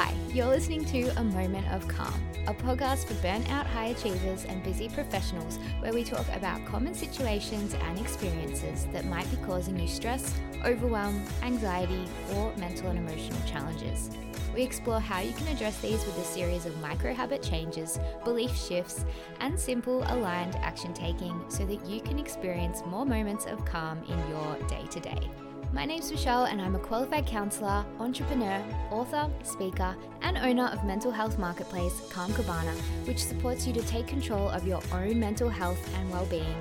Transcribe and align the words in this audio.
Hi, 0.00 0.14
you're 0.32 0.46
listening 0.46 0.84
to 0.84 1.08
A 1.18 1.24
Moment 1.24 1.66
of 1.72 1.88
Calm, 1.88 2.14
a 2.46 2.54
podcast 2.54 3.06
for 3.06 3.14
burnout 3.14 3.66
high 3.66 3.86
achievers 3.86 4.44
and 4.44 4.62
busy 4.62 4.88
professionals 4.88 5.58
where 5.80 5.92
we 5.92 6.04
talk 6.04 6.24
about 6.36 6.64
common 6.66 6.94
situations 6.94 7.74
and 7.74 7.98
experiences 7.98 8.86
that 8.92 9.06
might 9.06 9.28
be 9.28 9.38
causing 9.38 9.76
you 9.76 9.88
stress, 9.88 10.32
overwhelm, 10.64 11.20
anxiety, 11.42 12.04
or 12.36 12.54
mental 12.58 12.90
and 12.90 12.98
emotional 13.00 13.40
challenges. 13.44 14.10
We 14.54 14.62
explore 14.62 15.00
how 15.00 15.18
you 15.18 15.32
can 15.32 15.48
address 15.48 15.80
these 15.80 16.06
with 16.06 16.16
a 16.18 16.24
series 16.24 16.64
of 16.64 16.80
micro 16.80 17.12
habit 17.12 17.42
changes, 17.42 17.98
belief 18.22 18.56
shifts, 18.56 19.04
and 19.40 19.58
simple 19.58 20.04
aligned 20.12 20.54
action 20.62 20.94
taking 20.94 21.44
so 21.48 21.66
that 21.66 21.84
you 21.86 22.00
can 22.02 22.20
experience 22.20 22.84
more 22.86 23.04
moments 23.04 23.46
of 23.46 23.64
calm 23.64 23.98
in 24.04 24.30
your 24.30 24.68
day 24.68 24.86
to 24.92 25.00
day. 25.00 25.47
My 25.70 25.84
name's 25.84 26.10
Michelle, 26.10 26.44
and 26.44 26.62
I'm 26.62 26.74
a 26.76 26.78
qualified 26.78 27.26
counselor, 27.26 27.84
entrepreneur, 28.00 28.64
author, 28.90 29.30
speaker, 29.42 29.94
and 30.22 30.38
owner 30.38 30.64
of 30.64 30.82
mental 30.82 31.10
health 31.10 31.38
marketplace 31.38 32.00
Calm 32.10 32.32
Cabana, 32.32 32.72
which 33.04 33.22
supports 33.22 33.66
you 33.66 33.74
to 33.74 33.82
take 33.82 34.06
control 34.06 34.48
of 34.48 34.66
your 34.66 34.80
own 34.92 35.20
mental 35.20 35.50
health 35.50 35.78
and 35.96 36.10
well 36.10 36.24
being 36.26 36.56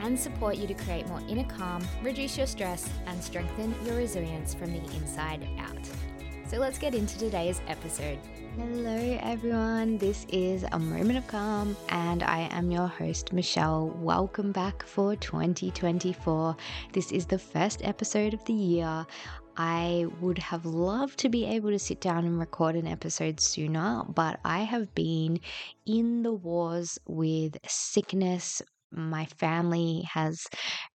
and 0.00 0.18
support 0.18 0.56
you 0.56 0.66
to 0.66 0.74
create 0.74 1.06
more 1.06 1.22
inner 1.28 1.44
calm, 1.44 1.86
reduce 2.02 2.36
your 2.36 2.48
stress, 2.48 2.90
and 3.06 3.22
strengthen 3.22 3.74
your 3.84 3.96
resilience 3.96 4.54
from 4.54 4.72
the 4.72 4.82
inside 4.96 5.48
out. 5.58 6.07
So 6.48 6.56
let's 6.56 6.78
get 6.78 6.94
into 6.94 7.18
today's 7.18 7.60
episode. 7.68 8.18
Hello, 8.56 9.18
everyone. 9.20 9.98
This 9.98 10.24
is 10.30 10.64
a 10.72 10.78
moment 10.78 11.18
of 11.18 11.26
calm, 11.26 11.76
and 11.90 12.22
I 12.22 12.48
am 12.50 12.70
your 12.70 12.86
host, 12.86 13.34
Michelle. 13.34 13.90
Welcome 14.00 14.52
back 14.52 14.82
for 14.82 15.14
2024. 15.14 16.56
This 16.94 17.12
is 17.12 17.26
the 17.26 17.38
first 17.38 17.84
episode 17.84 18.32
of 18.32 18.42
the 18.46 18.54
year. 18.54 19.06
I 19.58 20.06
would 20.22 20.38
have 20.38 20.64
loved 20.64 21.18
to 21.18 21.28
be 21.28 21.44
able 21.44 21.68
to 21.68 21.78
sit 21.78 22.00
down 22.00 22.24
and 22.24 22.38
record 22.38 22.76
an 22.76 22.86
episode 22.86 23.40
sooner, 23.40 24.04
but 24.08 24.40
I 24.42 24.60
have 24.60 24.94
been 24.94 25.40
in 25.84 26.22
the 26.22 26.32
wars 26.32 26.98
with 27.06 27.58
sickness, 27.68 28.62
my 28.90 29.26
family 29.26 30.02
has 30.12 30.46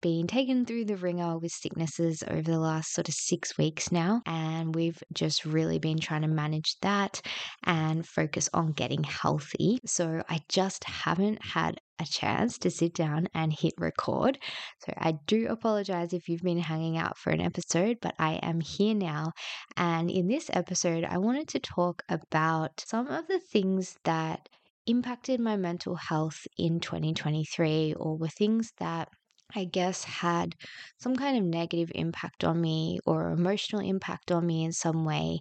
been 0.02 0.28
taken 0.28 0.66
through 0.66 0.86
the 0.86 0.96
ringer 0.96 1.38
with 1.38 1.52
sicknesses 1.52 2.24
over 2.28 2.42
the 2.42 2.60
last 2.60 2.94
sort 2.94 3.10
of 3.10 3.14
six 3.14 3.58
weeks 3.58 3.92
now. 3.92 4.22
And 4.26 4.74
we've 4.74 5.02
just 5.14 5.46
really 5.46 5.80
been 5.80 6.00
trying 6.00 6.22
to 6.22 6.28
manage 6.28 6.76
that 6.82 7.22
and 7.64 8.08
focus 8.08 8.50
on 8.54 8.72
getting 8.72 9.04
healthy. 9.04 9.80
So 9.86 10.24
I 10.30 10.40
just 10.48 10.84
haven't 10.84 11.44
had 11.44 11.80
a 12.00 12.06
chance 12.06 12.58
to 12.60 12.72
sit 12.72 12.94
down 12.94 13.28
and 13.34 13.52
hit 13.52 13.74
record. 13.78 14.38
So 14.86 14.94
I 14.98 15.16
do 15.28 15.48
apologize 15.50 16.14
if 16.14 16.30
you've 16.30 16.42
been 16.42 16.60
hanging 16.60 16.98
out 16.98 17.18
for 17.18 17.32
an 17.32 17.42
episode, 17.42 17.98
but 18.02 18.16
I 18.18 18.36
am 18.36 18.62
here 18.62 18.96
now. 18.96 19.34
And 19.76 20.10
in 20.10 20.28
this 20.28 20.50
episode, 20.54 21.04
I 21.04 21.18
wanted 21.18 21.50
to 21.50 21.60
talk 21.60 22.04
about 22.08 22.84
some 22.88 23.08
of 23.08 23.28
the 23.28 23.40
things 23.40 23.98
that 24.06 24.48
impacted 24.90 25.40
my 25.40 25.56
mental 25.56 25.96
health 25.96 26.48
in 26.58 26.80
2023 26.80 27.94
or 27.96 28.18
were 28.18 28.28
things 28.28 28.72
that 28.80 29.10
I 29.56 29.66
guess 29.66 30.04
had 30.04 30.56
some 31.00 31.16
kind 31.16 31.38
of 31.38 31.44
negative 31.44 31.92
impact 31.96 32.44
on 32.44 32.62
me 32.62 33.00
or 33.06 33.32
emotional 33.32 33.82
impact 33.82 34.32
on 34.32 34.46
me 34.46 34.64
in 34.64 34.72
some 34.74 35.06
way. 35.06 35.40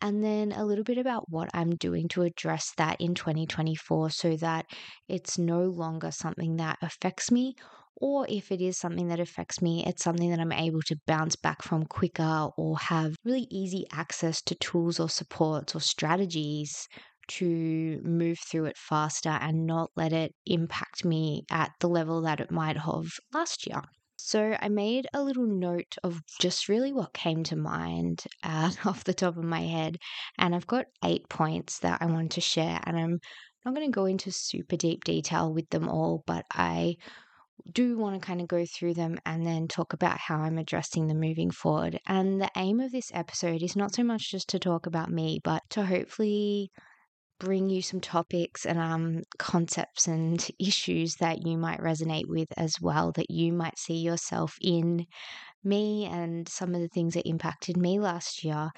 And 0.00 0.24
then 0.24 0.52
a 0.52 0.64
little 0.64 0.84
bit 0.84 0.98
about 0.98 1.28
what 1.28 1.50
I'm 1.52 1.76
doing 1.76 2.08
to 2.08 2.22
address 2.22 2.72
that 2.78 3.00
in 3.00 3.14
2024 3.14 4.10
so 4.10 4.36
that 4.36 4.66
it's 5.08 5.38
no 5.38 5.62
longer 5.64 6.10
something 6.10 6.56
that 6.56 6.78
affects 6.82 7.30
me. 7.30 7.54
Or 7.96 8.26
if 8.30 8.50
it 8.50 8.62
is 8.62 8.78
something 8.78 9.08
that 9.08 9.20
affects 9.20 9.60
me, 9.60 9.84
it's 9.86 10.02
something 10.02 10.30
that 10.30 10.40
I'm 10.40 10.52
able 10.52 10.80
to 10.86 10.96
bounce 11.06 11.36
back 11.36 11.62
from 11.62 11.84
quicker 11.84 12.48
or 12.56 12.78
have 12.78 13.14
really 13.24 13.46
easy 13.50 13.84
access 13.92 14.40
to 14.42 14.54
tools 14.54 14.98
or 14.98 15.10
supports 15.10 15.74
or 15.74 15.80
strategies 15.80 16.88
to 17.38 18.00
move 18.02 18.38
through 18.38 18.66
it 18.66 18.76
faster 18.76 19.30
and 19.30 19.66
not 19.66 19.90
let 19.96 20.12
it 20.12 20.34
impact 20.46 21.04
me 21.04 21.44
at 21.50 21.72
the 21.80 21.88
level 21.88 22.22
that 22.22 22.40
it 22.40 22.50
might 22.50 22.76
have 22.76 23.06
last 23.32 23.66
year. 23.66 23.82
So 24.16 24.56
I 24.60 24.68
made 24.68 25.06
a 25.14 25.22
little 25.22 25.46
note 25.46 25.96
of 26.04 26.22
just 26.38 26.68
really 26.68 26.92
what 26.92 27.14
came 27.14 27.42
to 27.44 27.56
mind 27.56 28.24
uh, 28.42 28.70
off 28.84 29.04
the 29.04 29.14
top 29.14 29.36
of 29.36 29.44
my 29.44 29.60
head. 29.60 29.98
And 30.38 30.54
I've 30.54 30.66
got 30.66 30.86
eight 31.04 31.28
points 31.28 31.78
that 31.80 32.02
I 32.02 32.06
want 32.06 32.32
to 32.32 32.40
share. 32.40 32.80
And 32.84 32.98
I'm 32.98 33.20
not 33.64 33.74
going 33.74 33.86
to 33.86 33.94
go 33.94 34.04
into 34.04 34.30
super 34.30 34.76
deep 34.76 35.04
detail 35.04 35.52
with 35.52 35.70
them 35.70 35.88
all, 35.88 36.22
but 36.26 36.44
I 36.52 36.96
do 37.72 37.96
want 37.96 38.20
to 38.20 38.26
kind 38.26 38.40
of 38.40 38.48
go 38.48 38.64
through 38.64 38.94
them 38.94 39.18
and 39.26 39.46
then 39.46 39.68
talk 39.68 39.92
about 39.92 40.18
how 40.18 40.38
I'm 40.38 40.58
addressing 40.58 41.06
them 41.06 41.20
moving 41.20 41.50
forward. 41.50 42.00
And 42.06 42.40
the 42.40 42.50
aim 42.56 42.80
of 42.80 42.92
this 42.92 43.10
episode 43.14 43.62
is 43.62 43.76
not 43.76 43.94
so 43.94 44.02
much 44.02 44.30
just 44.30 44.48
to 44.50 44.58
talk 44.58 44.86
about 44.86 45.10
me, 45.10 45.40
but 45.42 45.62
to 45.70 45.84
hopefully 45.84 46.70
bring 47.40 47.68
you 47.68 47.82
some 47.82 48.00
topics 48.00 48.64
and 48.64 48.78
um, 48.78 49.22
concepts 49.38 50.06
and 50.06 50.46
issues 50.60 51.16
that 51.16 51.44
you 51.44 51.58
might 51.58 51.80
resonate 51.80 52.28
with 52.28 52.48
as 52.56 52.80
well, 52.80 53.10
that 53.12 53.30
you 53.30 53.52
might 53.52 53.78
see 53.78 53.96
yourself 53.96 54.56
in 54.60 55.06
me 55.64 56.06
and 56.06 56.48
some 56.48 56.74
of 56.74 56.80
the 56.80 56.88
things 56.88 57.14
that 57.14 57.28
impacted 57.28 57.76
me 57.76 57.98
last 57.98 58.44
year 58.44 58.70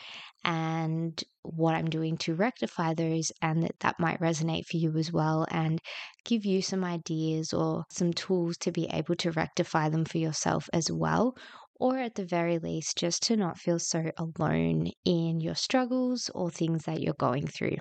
and 0.45 1.23
what 1.43 1.75
I'm 1.75 1.91
doing 1.91 2.17
to 2.19 2.35
rectify 2.35 2.95
those 2.95 3.31
and 3.41 3.63
that 3.63 3.79
that 3.81 4.01
might 4.01 4.21
resonate 4.21 4.67
for 4.67 4.77
you 4.79 4.97
as 4.97 5.13
well 5.13 5.47
and 5.51 5.81
give 6.25 6.45
you 6.45 6.63
some 6.63 6.85
ideas 6.85 7.53
or 7.53 7.85
some 7.91 8.13
tools 8.13 8.57
to 8.59 8.73
be 8.73 8.87
able 8.91 9.17
to 9.17 9.33
rectify 9.33 9.89
them 9.89 10.05
for 10.05 10.19
yourself 10.19 10.69
as 10.73 10.91
well 10.91 11.37
or 11.83 11.99
at 11.99 12.15
the 12.15 12.25
very 12.25 12.59
least 12.59 12.97
just 12.97 13.23
to 13.25 13.37
not 13.37 13.59
feel 13.59 13.79
so 13.79 14.11
alone 14.17 14.89
in 15.05 15.41
your 15.41 15.57
struggles 15.57 16.31
or 16.35 16.51
things 16.51 16.85
that 16.85 17.01
you're 17.01 17.15
going 17.15 17.47
through. 17.47 17.77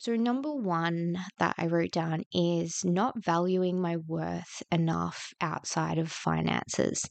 So, 0.00 0.16
number 0.16 0.50
one 0.54 1.18
that 1.38 1.56
I 1.58 1.66
wrote 1.66 1.92
down 1.92 2.22
is 2.32 2.82
not 2.86 3.22
valuing 3.22 3.78
my 3.82 3.98
worth 3.98 4.62
enough 4.72 5.34
outside 5.42 5.98
of 5.98 6.10
finances. 6.10 7.06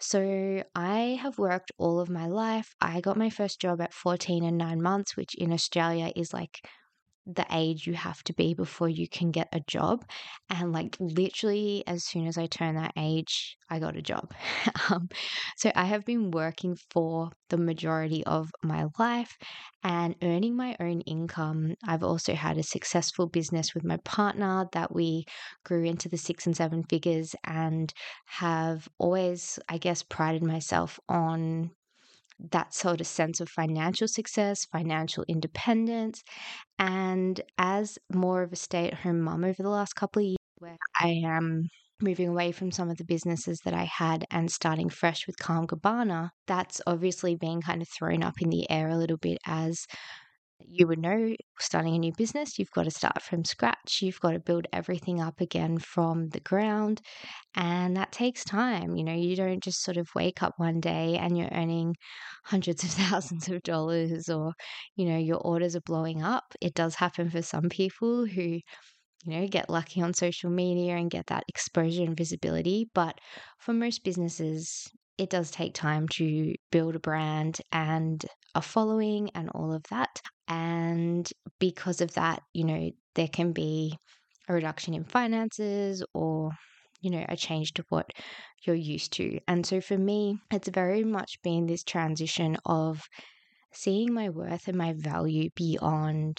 So, 0.00 0.64
I 0.74 1.20
have 1.22 1.38
worked 1.38 1.70
all 1.78 2.00
of 2.00 2.10
my 2.10 2.26
life. 2.26 2.74
I 2.80 3.00
got 3.00 3.16
my 3.16 3.30
first 3.30 3.60
job 3.60 3.80
at 3.80 3.94
14 3.94 4.42
and 4.44 4.58
nine 4.58 4.82
months, 4.82 5.16
which 5.16 5.36
in 5.36 5.52
Australia 5.52 6.10
is 6.16 6.32
like 6.32 6.66
the 7.26 7.46
age 7.50 7.86
you 7.86 7.94
have 7.94 8.22
to 8.24 8.32
be 8.32 8.54
before 8.54 8.88
you 8.88 9.08
can 9.08 9.30
get 9.30 9.48
a 9.52 9.60
job. 9.60 10.04
And 10.50 10.72
like 10.72 10.96
literally, 11.00 11.84
as 11.86 12.04
soon 12.04 12.26
as 12.26 12.36
I 12.36 12.46
turned 12.46 12.76
that 12.76 12.92
age, 12.96 13.56
I 13.70 13.78
got 13.78 13.96
a 13.96 14.02
job. 14.02 14.32
um, 14.90 15.08
so 15.56 15.70
I 15.74 15.84
have 15.84 16.04
been 16.04 16.30
working 16.30 16.76
for 16.90 17.30
the 17.48 17.56
majority 17.58 18.24
of 18.24 18.50
my 18.62 18.86
life 18.98 19.36
and 19.82 20.14
earning 20.22 20.56
my 20.56 20.76
own 20.80 21.00
income. 21.02 21.74
I've 21.84 22.02
also 22.02 22.34
had 22.34 22.58
a 22.58 22.62
successful 22.62 23.26
business 23.26 23.74
with 23.74 23.84
my 23.84 23.98
partner 23.98 24.66
that 24.72 24.94
we 24.94 25.24
grew 25.64 25.84
into 25.84 26.08
the 26.08 26.18
six 26.18 26.46
and 26.46 26.56
seven 26.56 26.82
figures 26.84 27.34
and 27.44 27.92
have 28.26 28.88
always, 28.98 29.58
I 29.68 29.78
guess, 29.78 30.02
prided 30.02 30.42
myself 30.42 30.98
on 31.08 31.70
that 32.50 32.74
sort 32.74 33.00
of 33.00 33.06
sense 33.06 33.40
of 33.40 33.48
financial 33.48 34.08
success, 34.08 34.66
financial 34.66 35.24
independence. 35.28 36.22
And 36.78 37.40
as 37.58 37.98
more 38.12 38.42
of 38.42 38.52
a 38.52 38.56
stay 38.56 38.88
at 38.88 38.94
home 38.94 39.20
mom 39.20 39.44
over 39.44 39.62
the 39.62 39.68
last 39.70 39.94
couple 39.94 40.20
of 40.20 40.26
years, 40.26 40.36
where 40.58 40.76
I 41.00 41.20
am 41.24 41.68
moving 42.00 42.28
away 42.28 42.52
from 42.52 42.72
some 42.72 42.90
of 42.90 42.96
the 42.96 43.04
businesses 43.04 43.60
that 43.64 43.74
I 43.74 43.84
had 43.84 44.24
and 44.30 44.50
starting 44.50 44.88
fresh 44.88 45.26
with 45.26 45.38
Calm 45.38 45.66
Cabana, 45.66 46.32
that's 46.46 46.80
obviously 46.86 47.36
being 47.36 47.62
kind 47.62 47.80
of 47.80 47.88
thrown 47.88 48.22
up 48.22 48.34
in 48.40 48.50
the 48.50 48.68
air 48.70 48.88
a 48.88 48.96
little 48.96 49.16
bit 49.16 49.38
as 49.46 49.86
you 50.66 50.86
would 50.86 50.98
know 50.98 51.34
starting 51.60 51.94
a 51.94 51.98
new 51.98 52.12
business, 52.16 52.58
you've 52.58 52.70
got 52.72 52.84
to 52.84 52.90
start 52.90 53.22
from 53.22 53.44
scratch. 53.44 54.00
You've 54.02 54.20
got 54.20 54.32
to 54.32 54.38
build 54.40 54.66
everything 54.72 55.20
up 55.20 55.40
again 55.40 55.78
from 55.78 56.28
the 56.30 56.40
ground. 56.40 57.00
And 57.54 57.96
that 57.96 58.12
takes 58.12 58.44
time. 58.44 58.96
You 58.96 59.04
know, 59.04 59.14
you 59.14 59.36
don't 59.36 59.62
just 59.62 59.82
sort 59.82 59.96
of 59.98 60.08
wake 60.14 60.42
up 60.42 60.54
one 60.58 60.80
day 60.80 61.18
and 61.18 61.38
you're 61.38 61.50
earning 61.52 61.96
hundreds 62.44 62.84
of 62.84 62.90
thousands 62.92 63.48
of 63.48 63.62
dollars 63.62 64.28
or, 64.28 64.54
you 64.96 65.06
know, 65.06 65.18
your 65.18 65.38
orders 65.38 65.76
are 65.76 65.82
blowing 65.82 66.22
up. 66.22 66.54
It 66.60 66.74
does 66.74 66.96
happen 66.96 67.30
for 67.30 67.42
some 67.42 67.68
people 67.68 68.26
who, 68.26 68.42
you 68.42 68.62
know, 69.26 69.46
get 69.46 69.70
lucky 69.70 70.02
on 70.02 70.14
social 70.14 70.50
media 70.50 70.96
and 70.96 71.10
get 71.10 71.26
that 71.28 71.44
exposure 71.48 72.02
and 72.02 72.16
visibility. 72.16 72.90
But 72.94 73.18
for 73.58 73.72
most 73.72 74.02
businesses, 74.04 74.88
it 75.22 75.30
does 75.30 75.52
take 75.52 75.72
time 75.72 76.08
to 76.08 76.52
build 76.72 76.96
a 76.96 77.00
brand 77.00 77.60
and 77.70 78.24
a 78.56 78.60
following 78.60 79.30
and 79.36 79.48
all 79.50 79.72
of 79.72 79.84
that. 79.84 80.20
And 80.48 81.30
because 81.60 82.00
of 82.00 82.14
that, 82.14 82.42
you 82.52 82.64
know, 82.64 82.90
there 83.14 83.28
can 83.28 83.52
be 83.52 83.96
a 84.48 84.54
reduction 84.54 84.94
in 84.94 85.04
finances 85.04 86.02
or, 86.12 86.50
you 87.00 87.10
know, 87.10 87.24
a 87.28 87.36
change 87.36 87.72
to 87.74 87.84
what 87.88 88.10
you're 88.64 88.74
used 88.74 89.12
to. 89.12 89.38
And 89.46 89.64
so 89.64 89.80
for 89.80 89.96
me, 89.96 90.38
it's 90.50 90.68
very 90.68 91.04
much 91.04 91.40
been 91.44 91.66
this 91.66 91.84
transition 91.84 92.56
of 92.66 93.00
seeing 93.72 94.12
my 94.12 94.28
worth 94.28 94.66
and 94.66 94.76
my 94.76 94.92
value 94.96 95.50
beyond 95.54 96.38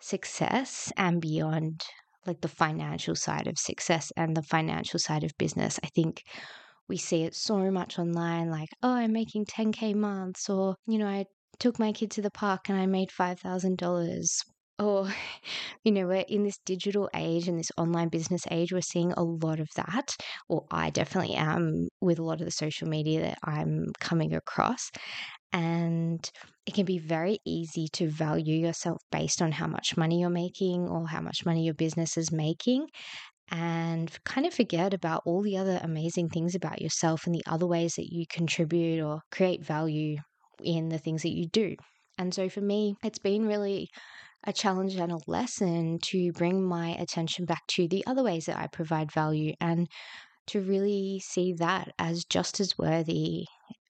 success 0.00 0.92
and 0.96 1.20
beyond 1.20 1.84
like 2.26 2.40
the 2.40 2.48
financial 2.48 3.14
side 3.14 3.46
of 3.46 3.58
success 3.58 4.12
and 4.16 4.36
the 4.36 4.42
financial 4.42 4.98
side 4.98 5.22
of 5.22 5.30
business. 5.38 5.78
I 5.84 5.88
think 5.94 6.24
we 6.88 6.96
see 6.96 7.24
it 7.24 7.34
so 7.34 7.70
much 7.70 7.98
online 7.98 8.50
like, 8.50 8.70
oh, 8.82 8.92
I'm 8.92 9.12
making 9.12 9.46
10K 9.46 9.94
months, 9.94 10.48
or, 10.48 10.76
you 10.86 10.98
know, 10.98 11.06
I 11.08 11.26
took 11.58 11.78
my 11.78 11.92
kid 11.92 12.10
to 12.12 12.22
the 12.22 12.30
park 12.30 12.68
and 12.68 12.78
I 12.78 12.86
made 12.86 13.10
$5,000. 13.12 14.42
Or, 14.78 15.08
you 15.84 15.92
know, 15.92 16.06
we're 16.06 16.24
in 16.28 16.44
this 16.44 16.58
digital 16.64 17.10
age 17.14 17.48
and 17.48 17.58
this 17.58 17.72
online 17.76 18.08
business 18.08 18.44
age, 18.50 18.72
we're 18.72 18.80
seeing 18.80 19.12
a 19.12 19.22
lot 19.24 19.60
of 19.60 19.68
that. 19.76 20.16
Or 20.48 20.66
I 20.70 20.90
definitely 20.90 21.34
am 21.34 21.88
with 22.00 22.18
a 22.18 22.24
lot 22.24 22.40
of 22.40 22.44
the 22.46 22.52
social 22.52 22.88
media 22.88 23.20
that 23.22 23.38
I'm 23.44 23.86
coming 24.00 24.34
across. 24.34 24.90
And 25.52 26.30
it 26.66 26.74
can 26.74 26.84
be 26.84 26.98
very 26.98 27.38
easy 27.46 27.88
to 27.94 28.10
value 28.10 28.54
yourself 28.56 29.00
based 29.10 29.40
on 29.40 29.52
how 29.52 29.66
much 29.66 29.96
money 29.96 30.20
you're 30.20 30.30
making 30.30 30.88
or 30.88 31.08
how 31.08 31.20
much 31.22 31.46
money 31.46 31.64
your 31.64 31.74
business 31.74 32.16
is 32.18 32.30
making 32.30 32.86
and 33.50 34.10
kind 34.24 34.46
of 34.46 34.54
forget 34.54 34.92
about 34.94 35.22
all 35.24 35.42
the 35.42 35.56
other 35.56 35.80
amazing 35.82 36.28
things 36.28 36.54
about 36.54 36.82
yourself 36.82 37.26
and 37.26 37.34
the 37.34 37.44
other 37.46 37.66
ways 37.66 37.94
that 37.96 38.12
you 38.12 38.24
contribute 38.28 39.02
or 39.02 39.20
create 39.30 39.64
value 39.64 40.16
in 40.62 40.88
the 40.88 40.98
things 40.98 41.22
that 41.22 41.34
you 41.34 41.48
do. 41.48 41.74
And 42.18 42.34
so 42.34 42.48
for 42.48 42.60
me, 42.60 42.96
it's 43.02 43.18
been 43.18 43.46
really 43.46 43.88
a 44.44 44.52
challenge 44.52 44.96
and 44.96 45.12
a 45.12 45.18
lesson 45.26 45.98
to 46.00 46.32
bring 46.32 46.64
my 46.64 46.90
attention 46.90 47.44
back 47.44 47.66
to 47.68 47.88
the 47.88 48.04
other 48.06 48.22
ways 48.22 48.46
that 48.46 48.58
I 48.58 48.66
provide 48.66 49.12
value 49.12 49.54
and 49.60 49.88
to 50.48 50.60
really 50.60 51.20
see 51.24 51.54
that 51.58 51.92
as 51.98 52.24
just 52.24 52.60
as 52.60 52.76
worthy 52.78 53.44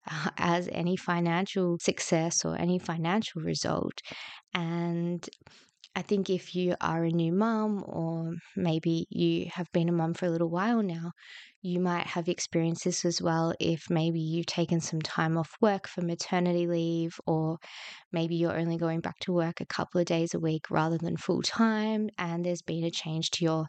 as 0.37 0.69
any 0.71 0.95
financial 0.95 1.77
success 1.79 2.45
or 2.45 2.57
any 2.57 2.79
financial 2.79 3.41
result. 3.41 4.01
And 4.53 5.27
I 5.97 6.03
think 6.03 6.29
if 6.29 6.53
you 6.53 6.75
are 6.79 7.03
a 7.05 7.09
new 7.09 7.31
mum, 7.31 7.83
or 7.87 8.35
maybe 8.55 9.07
you 9.09 9.49
have 9.51 9.67
been 9.71 9.89
a 9.89 9.91
mum 9.91 10.13
for 10.13 10.27
a 10.27 10.29
little 10.29 10.51
while 10.51 10.83
now, 10.83 11.13
you 11.63 11.79
might 11.79 12.05
have 12.05 12.29
experienced 12.29 12.83
this 12.83 13.03
as 13.03 13.19
well. 13.19 13.55
If 13.59 13.89
maybe 13.89 14.19
you've 14.19 14.45
taken 14.45 14.79
some 14.79 15.01
time 15.01 15.39
off 15.39 15.55
work 15.59 15.87
for 15.87 16.03
maternity 16.03 16.67
leave, 16.67 17.19
or 17.25 17.57
maybe 18.11 18.35
you're 18.35 18.55
only 18.55 18.77
going 18.77 18.99
back 18.99 19.17
to 19.21 19.33
work 19.33 19.59
a 19.59 19.65
couple 19.65 19.99
of 19.99 20.05
days 20.05 20.35
a 20.35 20.39
week 20.39 20.69
rather 20.69 20.99
than 20.99 21.17
full 21.17 21.41
time, 21.41 22.11
and 22.19 22.45
there's 22.45 22.61
been 22.61 22.83
a 22.83 22.91
change 22.91 23.31
to 23.31 23.43
your, 23.43 23.65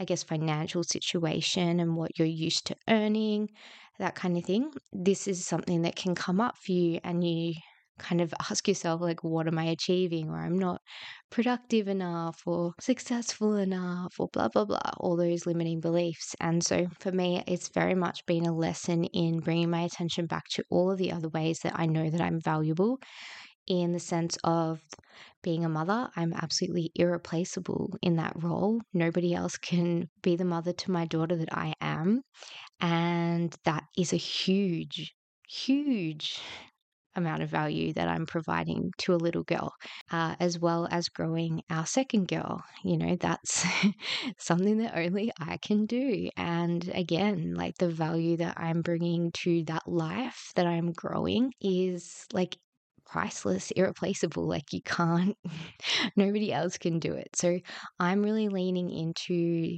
I 0.00 0.06
guess, 0.06 0.22
financial 0.22 0.84
situation 0.84 1.80
and 1.80 1.96
what 1.96 2.18
you're 2.18 2.26
used 2.26 2.66
to 2.68 2.76
earning, 2.88 3.50
that 3.98 4.14
kind 4.14 4.38
of 4.38 4.44
thing. 4.46 4.72
This 4.94 5.28
is 5.28 5.44
something 5.44 5.82
that 5.82 5.96
can 5.96 6.14
come 6.14 6.40
up 6.40 6.56
for 6.56 6.72
you, 6.72 6.98
and 7.04 7.22
you 7.22 7.52
kind 7.98 8.20
of 8.20 8.32
ask 8.50 8.66
yourself, 8.68 9.00
like, 9.00 9.22
what 9.24 9.46
am 9.46 9.58
I 9.58 9.64
achieving? 9.64 10.30
Or 10.30 10.38
I'm 10.38 10.58
not 10.58 10.80
productive 11.30 11.88
enough 11.88 12.42
or 12.46 12.72
successful 12.80 13.56
enough 13.56 14.14
or 14.18 14.28
blah, 14.32 14.48
blah, 14.48 14.64
blah, 14.64 14.92
all 14.98 15.16
those 15.16 15.46
limiting 15.46 15.80
beliefs. 15.80 16.34
And 16.40 16.64
so 16.64 16.86
for 17.00 17.12
me, 17.12 17.42
it's 17.46 17.68
very 17.68 17.94
much 17.94 18.24
been 18.26 18.46
a 18.46 18.54
lesson 18.54 19.04
in 19.04 19.40
bringing 19.40 19.70
my 19.70 19.82
attention 19.82 20.26
back 20.26 20.44
to 20.52 20.64
all 20.70 20.90
of 20.90 20.98
the 20.98 21.12
other 21.12 21.28
ways 21.28 21.60
that 21.60 21.78
I 21.78 21.86
know 21.86 22.10
that 22.10 22.20
I'm 22.20 22.40
valuable 22.40 22.98
in 23.66 23.92
the 23.92 24.00
sense 24.00 24.36
of 24.44 24.80
being 25.42 25.64
a 25.64 25.68
mother, 25.68 26.08
I'm 26.16 26.32
absolutely 26.32 26.90
irreplaceable 26.94 27.94
in 28.02 28.16
that 28.16 28.32
role. 28.42 28.80
Nobody 28.92 29.34
else 29.34 29.56
can 29.56 30.08
be 30.22 30.36
the 30.36 30.44
mother 30.44 30.72
to 30.72 30.90
my 30.90 31.04
daughter 31.04 31.36
that 31.36 31.52
I 31.52 31.74
am. 31.80 32.22
And 32.80 33.54
that 33.64 33.84
is 33.96 34.12
a 34.12 34.16
huge, 34.16 35.14
huge 35.48 36.40
amount 37.18 37.42
of 37.42 37.50
value 37.50 37.92
that 37.94 38.08
I'm 38.08 38.26
providing 38.26 38.92
to 38.98 39.14
a 39.14 39.16
little 39.16 39.44
girl, 39.44 39.74
uh, 40.10 40.36
as 40.40 40.58
well 40.58 40.88
as 40.90 41.08
growing 41.08 41.62
our 41.70 41.86
second 41.86 42.28
girl. 42.28 42.62
You 42.84 42.96
know, 42.96 43.16
that's 43.16 43.66
something 44.38 44.78
that 44.78 44.96
only 44.96 45.30
I 45.38 45.58
can 45.58 45.86
do. 45.86 46.30
And 46.36 46.88
again, 46.94 47.54
like 47.54 47.76
the 47.78 47.90
value 47.90 48.36
that 48.38 48.54
I'm 48.58 48.82
bringing 48.82 49.32
to 49.42 49.64
that 49.64 49.86
life 49.86 50.52
that 50.56 50.66
I'm 50.66 50.92
growing 50.92 51.52
is 51.60 52.26
like 52.32 52.56
priceless, 53.06 53.70
irreplaceable. 53.72 54.46
Like 54.46 54.72
you 54.72 54.82
can't, 54.82 55.36
nobody 56.16 56.52
else 56.52 56.78
can 56.78 56.98
do 56.98 57.12
it. 57.12 57.28
So 57.34 57.58
I'm 57.98 58.22
really 58.22 58.48
leaning 58.48 58.90
into 58.90 59.76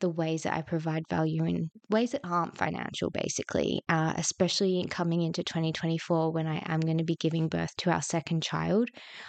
the 0.00 0.08
ways 0.08 0.42
that 0.42 0.54
I 0.54 0.62
provide 0.62 1.04
value 1.08 1.44
in 1.44 1.70
ways 1.90 2.12
that 2.12 2.22
aren't 2.24 2.56
financial, 2.56 3.10
basically, 3.10 3.82
uh, 3.88 4.14
especially 4.16 4.86
coming 4.90 5.22
into 5.22 5.42
2024 5.44 6.32
when 6.32 6.46
I 6.46 6.62
am 6.66 6.80
going 6.80 6.98
to 6.98 7.04
be 7.04 7.16
giving 7.16 7.48
birth 7.48 7.74
to 7.78 7.90
our 7.90 8.02
second 8.02 8.42
child. 8.42 8.88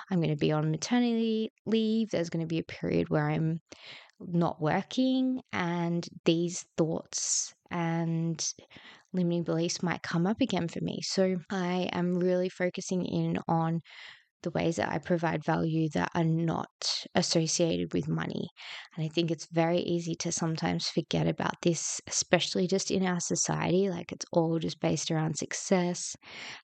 I'm 0.09 0.19
going 0.19 0.29
to 0.29 0.35
be 0.35 0.51
on 0.51 0.71
maternity 0.71 1.51
leave. 1.65 2.09
There's 2.11 2.29
going 2.29 2.43
to 2.43 2.47
be 2.47 2.59
a 2.59 2.63
period 2.63 3.09
where 3.09 3.29
I'm 3.29 3.61
not 4.19 4.61
working, 4.61 5.41
and 5.51 6.07
these 6.23 6.65
thoughts 6.77 7.53
and 7.71 8.43
limiting 9.13 9.43
beliefs 9.43 9.83
might 9.83 10.01
come 10.01 10.27
up 10.27 10.41
again 10.41 10.67
for 10.67 10.81
me. 10.81 10.99
So 11.01 11.37
I 11.49 11.89
am 11.91 12.15
really 12.15 12.49
focusing 12.49 13.05
in 13.05 13.39
on 13.47 13.81
the 14.43 14.51
ways 14.51 14.75
that 14.75 14.89
I 14.89 14.99
provide 14.99 15.43
value 15.43 15.89
that 15.89 16.11
are 16.13 16.23
not 16.23 16.67
associated 17.15 17.93
with 17.93 18.07
money. 18.07 18.49
And 18.95 19.05
I 19.05 19.09
think 19.09 19.31
it's 19.31 19.47
very 19.51 19.79
easy 19.79 20.15
to 20.15 20.31
sometimes 20.31 20.87
forget 20.87 21.27
about 21.27 21.55
this, 21.61 21.99
especially 22.07 22.67
just 22.67 22.91
in 22.91 23.05
our 23.05 23.19
society. 23.19 23.89
Like 23.89 24.11
it's 24.11 24.25
all 24.31 24.59
just 24.59 24.79
based 24.79 25.11
around 25.11 25.37
success, 25.37 26.15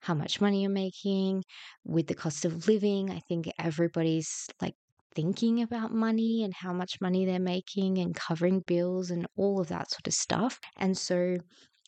how 0.01 0.13
much 0.13 0.41
money 0.41 0.61
you're 0.61 0.71
making, 0.71 1.43
with 1.83 2.07
the 2.07 2.15
cost 2.15 2.45
of 2.45 2.67
living. 2.67 3.09
I 3.09 3.19
think 3.27 3.51
everybody's 3.57 4.47
like 4.61 4.75
thinking 5.15 5.61
about 5.61 5.93
money 5.93 6.43
and 6.43 6.53
how 6.53 6.73
much 6.73 7.01
money 7.01 7.25
they're 7.25 7.39
making 7.39 7.97
and 7.97 8.15
covering 8.15 8.61
bills 8.65 9.11
and 9.11 9.27
all 9.35 9.59
of 9.59 9.67
that 9.67 9.91
sort 9.91 10.07
of 10.07 10.13
stuff. 10.13 10.59
And 10.77 10.97
so 10.97 11.37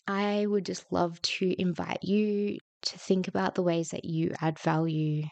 I 0.08 0.46
would 0.46 0.66
just 0.66 0.92
love 0.92 1.22
to 1.22 1.62
invite 1.62 2.04
you 2.04 2.58
to 2.84 3.00
think 3.00 3.28
about 3.28 3.56
the 3.56 3.64
ways 3.64 3.90
that 3.90 4.04
you 4.04 4.32
add 4.42 4.60
value 4.60 5.24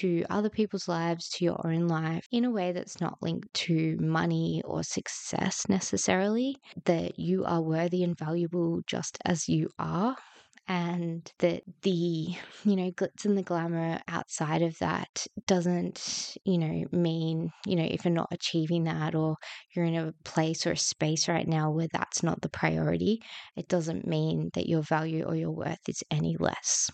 to 0.00 0.24
other 0.30 0.50
people's 0.50 0.88
lives, 0.88 1.28
to 1.30 1.44
your 1.44 1.60
own 1.66 1.88
life, 1.88 2.26
in 2.32 2.44
a 2.44 2.50
way 2.50 2.72
that's 2.72 3.00
not 3.00 3.18
linked 3.22 3.52
to 3.54 3.96
money 4.00 4.62
or 4.64 4.82
success 4.82 5.66
necessarily, 5.68 6.56
that 6.84 7.18
you 7.18 7.44
are 7.44 7.62
worthy 7.62 8.02
and 8.02 8.18
valuable 8.18 8.80
just 8.86 9.18
as 9.24 9.48
you 9.48 9.68
are. 9.78 10.16
And 10.66 11.30
that 11.40 11.62
the, 11.82 11.90
you 12.64 12.76
know, 12.76 12.90
glitz 12.92 13.26
and 13.26 13.36
the 13.36 13.42
glamour 13.42 14.00
outside 14.08 14.62
of 14.62 14.78
that 14.78 15.26
doesn't, 15.46 16.38
you 16.44 16.56
know, 16.56 16.84
mean, 16.90 17.50
you 17.66 17.76
know, 17.76 17.84
if 17.84 18.04
you're 18.04 18.14
not 18.14 18.28
achieving 18.32 18.84
that 18.84 19.14
or 19.14 19.36
you're 19.74 19.84
in 19.84 19.94
a 19.94 20.14
place 20.24 20.66
or 20.66 20.72
a 20.72 20.76
space 20.78 21.28
right 21.28 21.46
now 21.46 21.70
where 21.70 21.88
that's 21.92 22.22
not 22.22 22.40
the 22.40 22.48
priority, 22.48 23.20
it 23.56 23.68
doesn't 23.68 24.06
mean 24.06 24.50
that 24.54 24.66
your 24.66 24.80
value 24.80 25.24
or 25.24 25.36
your 25.36 25.50
worth 25.50 25.86
is 25.86 26.02
any 26.10 26.36
less. 26.40 26.90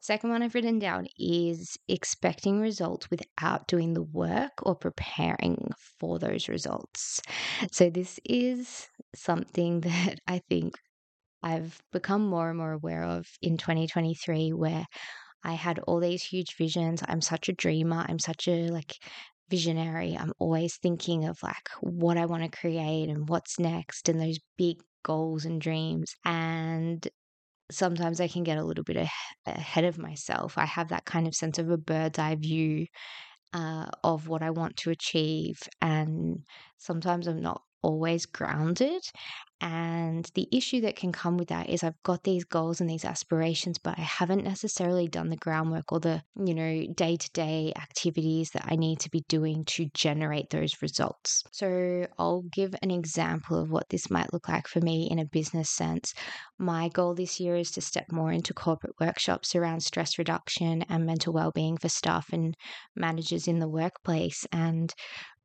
Second 0.00 0.30
one 0.30 0.42
I've 0.42 0.54
written 0.54 0.78
down 0.78 1.06
is 1.18 1.76
expecting 1.88 2.60
results 2.60 3.10
without 3.10 3.66
doing 3.66 3.94
the 3.94 4.02
work 4.02 4.52
or 4.62 4.76
preparing 4.76 5.70
for 5.98 6.18
those 6.18 6.48
results. 6.48 7.20
So, 7.72 7.90
this 7.90 8.20
is 8.24 8.88
something 9.14 9.80
that 9.82 10.20
I 10.26 10.40
think 10.48 10.74
I've 11.42 11.80
become 11.92 12.26
more 12.28 12.48
and 12.48 12.58
more 12.58 12.72
aware 12.72 13.04
of 13.04 13.26
in 13.42 13.56
2023, 13.58 14.52
where 14.52 14.86
I 15.44 15.52
had 15.54 15.78
all 15.80 16.00
these 16.00 16.24
huge 16.24 16.56
visions. 16.56 17.02
I'm 17.08 17.20
such 17.20 17.48
a 17.48 17.52
dreamer. 17.54 18.04
I'm 18.08 18.18
such 18.18 18.48
a 18.48 18.68
like 18.68 18.96
visionary. 19.48 20.16
I'm 20.16 20.32
always 20.38 20.76
thinking 20.76 21.24
of 21.24 21.42
like 21.42 21.68
what 21.80 22.18
I 22.18 22.26
want 22.26 22.44
to 22.44 22.58
create 22.58 23.08
and 23.08 23.28
what's 23.28 23.58
next 23.58 24.08
and 24.08 24.20
those 24.20 24.38
big 24.56 24.78
goals 25.04 25.44
and 25.44 25.60
dreams. 25.60 26.14
And 26.24 27.06
sometimes 27.70 28.20
I 28.20 28.28
can 28.28 28.44
get 28.44 28.58
a 28.58 28.64
little 28.64 28.84
bit 28.84 29.08
ahead 29.46 29.84
of 29.84 29.98
myself. 29.98 30.58
I 30.58 30.64
have 30.66 30.88
that 30.88 31.04
kind 31.04 31.26
of 31.26 31.34
sense 31.34 31.58
of 31.58 31.70
a 31.70 31.78
bird's 31.78 32.18
eye 32.18 32.36
view 32.36 32.86
uh, 33.52 33.86
of 34.04 34.28
what 34.28 34.42
I 34.42 34.50
want 34.50 34.76
to 34.78 34.90
achieve. 34.90 35.60
And 35.80 36.44
sometimes 36.78 37.26
I'm 37.26 37.42
not 37.42 37.62
always 37.82 38.26
grounded. 38.26 39.02
And 39.60 40.30
the 40.34 40.46
issue 40.52 40.82
that 40.82 40.94
can 40.94 41.10
come 41.10 41.36
with 41.36 41.48
that 41.48 41.68
is 41.68 41.82
I've 41.82 42.00
got 42.04 42.22
these 42.22 42.44
goals 42.44 42.80
and 42.80 42.88
these 42.88 43.04
aspirations, 43.04 43.76
but 43.76 43.98
I 43.98 44.02
haven't 44.02 44.44
necessarily 44.44 45.08
done 45.08 45.30
the 45.30 45.36
groundwork 45.36 45.90
or 45.90 45.98
the, 45.98 46.22
you 46.36 46.54
know, 46.54 46.86
day 46.94 47.16
to 47.16 47.30
day 47.32 47.72
activities 47.76 48.50
that 48.50 48.66
I 48.68 48.76
need 48.76 49.00
to 49.00 49.10
be 49.10 49.24
doing 49.28 49.64
to 49.66 49.90
generate 49.94 50.50
those 50.50 50.80
results. 50.80 51.42
So 51.50 52.06
I'll 52.20 52.42
give 52.52 52.72
an 52.82 52.92
example 52.92 53.60
of 53.60 53.70
what 53.70 53.88
this 53.88 54.08
might 54.08 54.32
look 54.32 54.48
like 54.48 54.68
for 54.68 54.80
me 54.80 55.08
in 55.10 55.18
a 55.18 55.24
business 55.24 55.70
sense. 55.70 56.14
My 56.60 56.88
goal 56.88 57.14
this 57.14 57.40
year 57.40 57.56
is 57.56 57.72
to 57.72 57.80
step 57.80 58.12
more 58.12 58.30
into 58.30 58.54
corporate 58.54 58.94
workshops 59.00 59.56
around 59.56 59.80
stress 59.80 60.18
reduction 60.18 60.84
and 60.88 61.04
mental 61.04 61.32
well-being 61.32 61.78
for 61.78 61.88
staff 61.88 62.28
and 62.32 62.56
managers 62.94 63.48
in 63.48 63.58
the 63.58 63.68
workplace. 63.68 64.46
And 64.52 64.94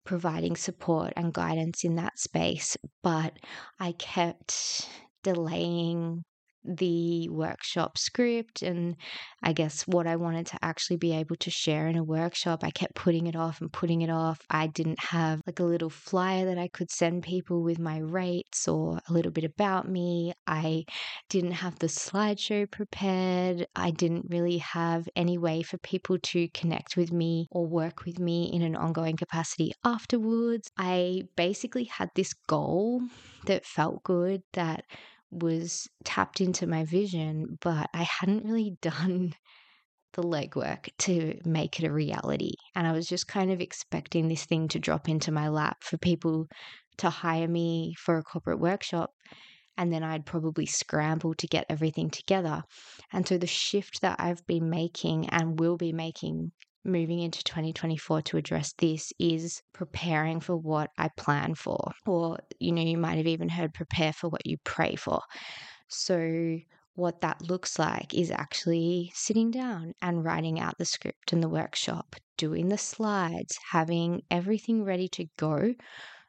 providing 0.05 0.55
support 0.55 1.13
and 1.15 1.33
guidance 1.33 1.83
in 1.83 1.95
that 1.95 2.19
space, 2.19 2.77
but 3.01 3.38
I 3.79 3.93
kept 3.93 4.89
delaying 5.24 6.24
the 6.65 7.29
workshop 7.29 7.98
script 7.98 8.62
and 8.62 8.96
I 9.41 9.53
guess 9.53 9.86
what 9.88 10.08
I 10.08 10.15
wanted 10.15 10.48
to 10.48 10.60
actually 10.62 10.98
be 10.98 11.13
able 11.13 11.36
to 11.38 11.51
share 11.51 11.88
in 11.88 11.98
a 11.98 12.03
workshop. 12.03 12.63
I 12.63 12.72
kept 12.72 12.96
putting 12.96 13.27
it 13.27 13.36
off 13.36 13.62
and 13.62 13.72
putting 13.72 14.01
it 14.01 14.10
off. 14.10 14.39
I 14.50 14.67
didn't 14.67 15.00
have 15.00 15.41
like 15.46 15.60
a 15.60 15.65
little 15.65 15.89
flyer 15.89 16.46
that 16.46 16.58
I 16.58 16.67
could 16.70 16.89
send 16.89 17.24
people 17.24 17.62
with 17.62 17.79
my 17.79 17.98
rates 17.98 18.67
or 18.67 19.00
a 19.08 19.13
little 19.13 19.32
bit 19.32 19.43
about 19.43 19.89
me. 19.89 20.34
I 20.48 20.86
didn't 21.29 21.51
have 21.51 21.79
the 21.79 21.88
slideshow 21.88 22.70
prepared. 22.70 23.67
I 23.75 23.91
didn't 23.91 24.27
really 24.29 24.60
have 24.60 25.08
any 25.15 25.38
way 25.38 25.62
for 25.62 25.77
people 25.79 26.17
to 26.20 26.48
connect 26.50 26.96
with 26.96 27.12
me 27.12 27.48
or 27.51 27.67
work 27.67 28.05
with 28.05 28.20
me 28.20 28.51
in 28.53 28.62
an 28.62 28.75
ongoing 28.75 29.17
capacity 29.17 29.74
afterwards. 29.84 30.70
I 30.77 31.24
basically 31.36 31.86
had 31.86 32.10
this 32.15 32.34
goal 32.48 33.01
that 33.46 33.65
felt 33.65 34.03
good 34.03 34.43
that 34.53 34.86
was 35.41 35.87
tapped 36.03 36.41
into 36.41 36.67
my 36.67 36.85
vision, 36.85 37.57
but 37.61 37.89
I 37.93 38.03
hadn't 38.03 38.45
really 38.45 38.77
done 38.81 39.33
the 40.13 40.23
legwork 40.23 40.89
to 40.99 41.39
make 41.43 41.79
it 41.79 41.87
a 41.87 41.91
reality. 41.91 42.53
And 42.75 42.87
I 42.87 42.91
was 42.91 43.07
just 43.07 43.27
kind 43.27 43.51
of 43.51 43.61
expecting 43.61 44.27
this 44.27 44.45
thing 44.45 44.67
to 44.69 44.79
drop 44.79 45.09
into 45.09 45.31
my 45.31 45.49
lap 45.49 45.77
for 45.81 45.97
people 45.97 46.47
to 46.97 47.09
hire 47.09 47.47
me 47.47 47.95
for 47.97 48.17
a 48.17 48.23
corporate 48.23 48.59
workshop. 48.59 49.11
And 49.75 49.91
then 49.91 50.03
I'd 50.03 50.25
probably 50.25 50.67
scramble 50.67 51.33
to 51.33 51.47
get 51.47 51.65
everything 51.67 52.11
together. 52.11 52.61
And 53.11 53.27
so 53.27 53.39
the 53.39 53.47
shift 53.47 54.01
that 54.01 54.17
I've 54.19 54.45
been 54.45 54.69
making 54.69 55.29
and 55.29 55.59
will 55.59 55.77
be 55.77 55.91
making 55.91 56.51
moving 56.83 57.19
into 57.19 57.43
2024 57.43 58.21
to 58.23 58.37
address 58.37 58.73
this 58.77 59.11
is 59.19 59.61
preparing 59.73 60.39
for 60.39 60.55
what 60.55 60.89
I 60.97 61.09
plan 61.17 61.55
for. 61.55 61.91
Or, 62.05 62.39
you 62.59 62.71
know, 62.71 62.81
you 62.81 62.97
might 62.97 63.17
have 63.17 63.27
even 63.27 63.49
heard 63.49 63.73
prepare 63.73 64.13
for 64.13 64.29
what 64.29 64.45
you 64.45 64.57
pray 64.63 64.95
for. 64.95 65.21
So, 65.87 66.59
what 66.95 67.21
that 67.21 67.41
looks 67.41 67.79
like 67.79 68.13
is 68.13 68.29
actually 68.29 69.11
sitting 69.15 69.49
down 69.49 69.93
and 70.01 70.23
writing 70.23 70.59
out 70.59 70.77
the 70.77 70.85
script 70.85 71.33
in 71.33 71.41
the 71.41 71.49
workshop, 71.49 72.15
doing 72.37 72.69
the 72.69 72.77
slides, 72.77 73.57
having 73.71 74.21
everything 74.29 74.83
ready 74.83 75.07
to 75.09 75.25
go 75.37 75.73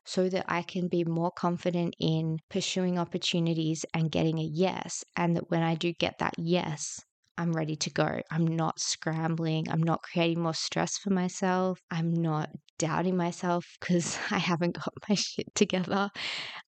so 0.04 0.28
that 0.28 0.44
I 0.48 0.62
can 0.62 0.88
be 0.88 1.04
more 1.04 1.30
confident 1.30 1.94
in 1.98 2.38
pursuing 2.50 2.98
opportunities 2.98 3.84
and 3.94 4.10
getting 4.10 4.38
a 4.38 4.42
yes. 4.42 5.04
And 5.16 5.36
that 5.36 5.50
when 5.50 5.62
I 5.62 5.74
do 5.74 5.92
get 5.92 6.18
that 6.18 6.34
yes, 6.38 7.00
I'm 7.36 7.52
ready 7.52 7.76
to 7.76 7.90
go. 7.90 8.20
I'm 8.30 8.46
not 8.46 8.78
scrambling. 8.78 9.68
I'm 9.70 9.82
not 9.82 10.02
creating 10.02 10.42
more 10.42 10.54
stress 10.54 10.98
for 10.98 11.10
myself. 11.10 11.80
I'm 11.90 12.12
not 12.12 12.50
doubting 12.78 13.16
myself 13.16 13.64
because 13.80 14.18
I 14.30 14.38
haven't 14.38 14.74
got 14.74 14.92
my 15.08 15.14
shit 15.14 15.54
together. 15.54 16.10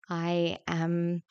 I 0.09 0.57
am 0.67 1.21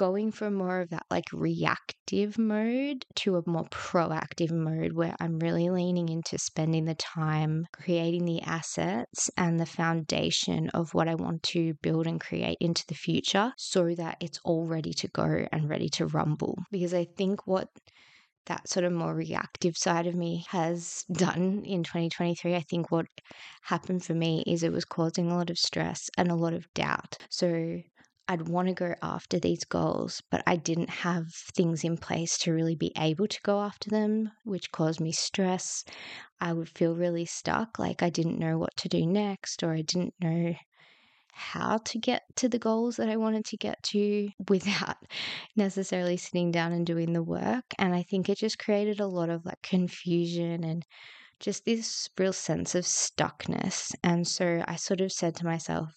going 0.00 0.32
from 0.32 0.54
more 0.54 0.80
of 0.80 0.88
that 0.88 1.02
like 1.10 1.26
reactive 1.30 2.38
mode 2.38 3.04
to 3.14 3.36
a 3.36 3.42
more 3.46 3.66
proactive 3.66 4.50
mode 4.50 4.94
where 4.94 5.14
I'm 5.20 5.38
really 5.38 5.68
leaning 5.68 6.08
into 6.08 6.38
spending 6.38 6.86
the 6.86 6.94
time 6.94 7.66
creating 7.74 8.24
the 8.24 8.40
assets 8.40 9.28
and 9.36 9.60
the 9.60 9.66
foundation 9.66 10.70
of 10.70 10.94
what 10.94 11.06
I 11.06 11.16
want 11.16 11.42
to 11.52 11.74
build 11.82 12.06
and 12.06 12.18
create 12.18 12.56
into 12.62 12.82
the 12.86 12.94
future 12.94 13.52
so 13.58 13.94
that 13.94 14.16
it's 14.20 14.40
all 14.42 14.66
ready 14.66 14.94
to 14.94 15.08
go 15.08 15.46
and 15.52 15.68
ready 15.68 15.90
to 15.90 16.06
rumble. 16.06 16.56
Because 16.70 16.94
I 16.94 17.04
think 17.04 17.46
what 17.46 17.68
that 18.46 18.68
sort 18.68 18.84
of 18.84 18.92
more 18.92 19.14
reactive 19.14 19.76
side 19.76 20.06
of 20.06 20.14
me 20.14 20.44
has 20.48 21.04
done 21.12 21.62
in 21.64 21.82
2023. 21.84 22.54
I 22.54 22.60
think 22.60 22.90
what 22.90 23.06
happened 23.62 24.04
for 24.04 24.14
me 24.14 24.42
is 24.46 24.62
it 24.62 24.72
was 24.72 24.84
causing 24.84 25.30
a 25.30 25.36
lot 25.36 25.50
of 25.50 25.58
stress 25.58 26.10
and 26.16 26.30
a 26.30 26.34
lot 26.34 26.54
of 26.54 26.72
doubt. 26.74 27.16
So 27.30 27.80
I'd 28.28 28.48
want 28.48 28.68
to 28.68 28.74
go 28.74 28.94
after 29.02 29.38
these 29.40 29.64
goals, 29.64 30.22
but 30.30 30.42
I 30.46 30.56
didn't 30.56 30.90
have 30.90 31.26
things 31.54 31.82
in 31.84 31.96
place 31.96 32.38
to 32.38 32.52
really 32.52 32.76
be 32.76 32.92
able 32.96 33.26
to 33.26 33.40
go 33.42 33.60
after 33.60 33.90
them, 33.90 34.30
which 34.44 34.70
caused 34.72 35.00
me 35.00 35.12
stress. 35.12 35.84
I 36.40 36.52
would 36.52 36.68
feel 36.68 36.94
really 36.96 37.26
stuck, 37.26 37.78
like 37.78 38.02
I 38.02 38.10
didn't 38.10 38.38
know 38.38 38.58
what 38.58 38.76
to 38.78 38.88
do 38.88 39.06
next, 39.06 39.62
or 39.62 39.72
I 39.74 39.82
didn't 39.82 40.14
know 40.20 40.54
how 41.32 41.78
to 41.78 41.98
get 41.98 42.22
to 42.36 42.48
the 42.48 42.58
goals 42.58 42.96
that 42.96 43.08
I 43.08 43.16
wanted 43.16 43.44
to 43.46 43.56
get 43.56 43.82
to 43.84 44.28
without 44.48 44.96
necessarily 45.56 46.16
sitting 46.16 46.50
down 46.50 46.72
and 46.72 46.86
doing 46.86 47.12
the 47.12 47.22
work. 47.22 47.64
And 47.78 47.94
I 47.94 48.02
think 48.02 48.28
it 48.28 48.38
just 48.38 48.58
created 48.58 49.00
a 49.00 49.06
lot 49.06 49.30
of 49.30 49.44
like 49.44 49.62
confusion 49.62 50.64
and 50.64 50.84
just 51.40 51.64
this 51.64 52.08
real 52.18 52.32
sense 52.32 52.74
of 52.74 52.84
stuckness. 52.84 53.94
And 54.02 54.26
so 54.28 54.62
I 54.68 54.76
sort 54.76 55.00
of 55.00 55.12
said 55.12 55.34
to 55.36 55.46
myself, 55.46 55.94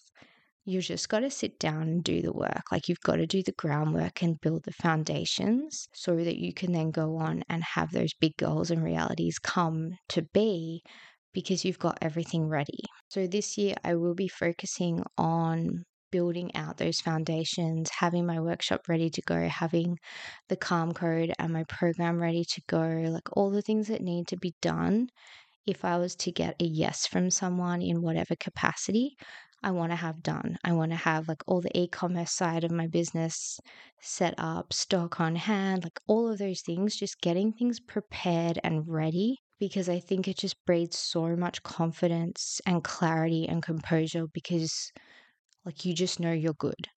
you 0.64 0.80
just 0.80 1.10
got 1.10 1.20
to 1.20 1.30
sit 1.30 1.58
down 1.58 1.82
and 1.82 2.02
do 2.02 2.22
the 2.22 2.32
work. 2.32 2.72
Like 2.72 2.88
you've 2.88 3.00
got 3.00 3.16
to 3.16 3.26
do 3.26 3.42
the 3.42 3.52
groundwork 3.52 4.22
and 4.22 4.40
build 4.40 4.64
the 4.64 4.72
foundations 4.72 5.88
so 5.92 6.16
that 6.16 6.38
you 6.38 6.54
can 6.54 6.72
then 6.72 6.90
go 6.90 7.16
on 7.16 7.44
and 7.50 7.62
have 7.62 7.92
those 7.92 8.14
big 8.14 8.36
goals 8.38 8.70
and 8.70 8.82
realities 8.82 9.38
come 9.38 9.90
to 10.08 10.22
be 10.22 10.82
because 11.34 11.64
you've 11.64 11.78
got 11.78 11.98
everything 12.00 12.48
ready. 12.48 12.78
So 13.08 13.26
this 13.26 13.58
year, 13.58 13.74
I 13.84 13.96
will 13.96 14.14
be 14.14 14.28
focusing 14.28 15.02
on 15.18 15.84
building 16.10 16.54
out 16.54 16.76
those 16.76 17.00
foundations, 17.00 17.90
having 17.98 18.24
my 18.24 18.40
workshop 18.40 18.82
ready 18.88 19.10
to 19.10 19.20
go, 19.26 19.48
having 19.48 19.98
the 20.48 20.56
calm 20.56 20.92
code 20.92 21.32
and 21.40 21.52
my 21.52 21.64
program 21.68 22.22
ready 22.22 22.44
to 22.44 22.60
go, 22.68 23.02
like 23.08 23.36
all 23.36 23.50
the 23.50 23.62
things 23.62 23.88
that 23.88 24.00
need 24.00 24.28
to 24.28 24.36
be 24.36 24.54
done. 24.62 25.08
If 25.66 25.84
I 25.84 25.96
was 25.96 26.14
to 26.16 26.30
get 26.30 26.54
a 26.60 26.64
yes 26.64 27.06
from 27.06 27.30
someone 27.30 27.82
in 27.82 28.00
whatever 28.00 28.36
capacity, 28.38 29.16
I 29.64 29.72
want 29.72 29.90
to 29.90 29.96
have 29.96 30.22
done. 30.22 30.58
I 30.62 30.72
want 30.74 30.92
to 30.92 30.96
have 30.96 31.26
like 31.26 31.42
all 31.48 31.60
the 31.60 31.76
e 31.76 31.88
commerce 31.88 32.30
side 32.30 32.62
of 32.62 32.70
my 32.70 32.86
business 32.86 33.58
set 34.00 34.34
up, 34.38 34.72
stock 34.72 35.18
on 35.20 35.34
hand, 35.34 35.82
like 35.82 35.98
all 36.06 36.30
of 36.30 36.38
those 36.38 36.60
things, 36.62 36.94
just 36.94 37.20
getting 37.20 37.52
things 37.52 37.80
prepared 37.80 38.60
and 38.62 38.86
ready 38.86 39.38
because 39.58 39.88
I 39.88 39.98
think 39.98 40.28
it 40.28 40.38
just 40.38 40.64
breeds 40.66 40.98
so 40.98 41.34
much 41.34 41.64
confidence 41.64 42.60
and 42.64 42.84
clarity 42.84 43.48
and 43.48 43.60
composure 43.60 44.28
because, 44.28 44.92
like, 45.64 45.84
you 45.84 45.94
just 45.94 46.20
know 46.20 46.32
you're 46.32 46.54
good. 46.54 46.88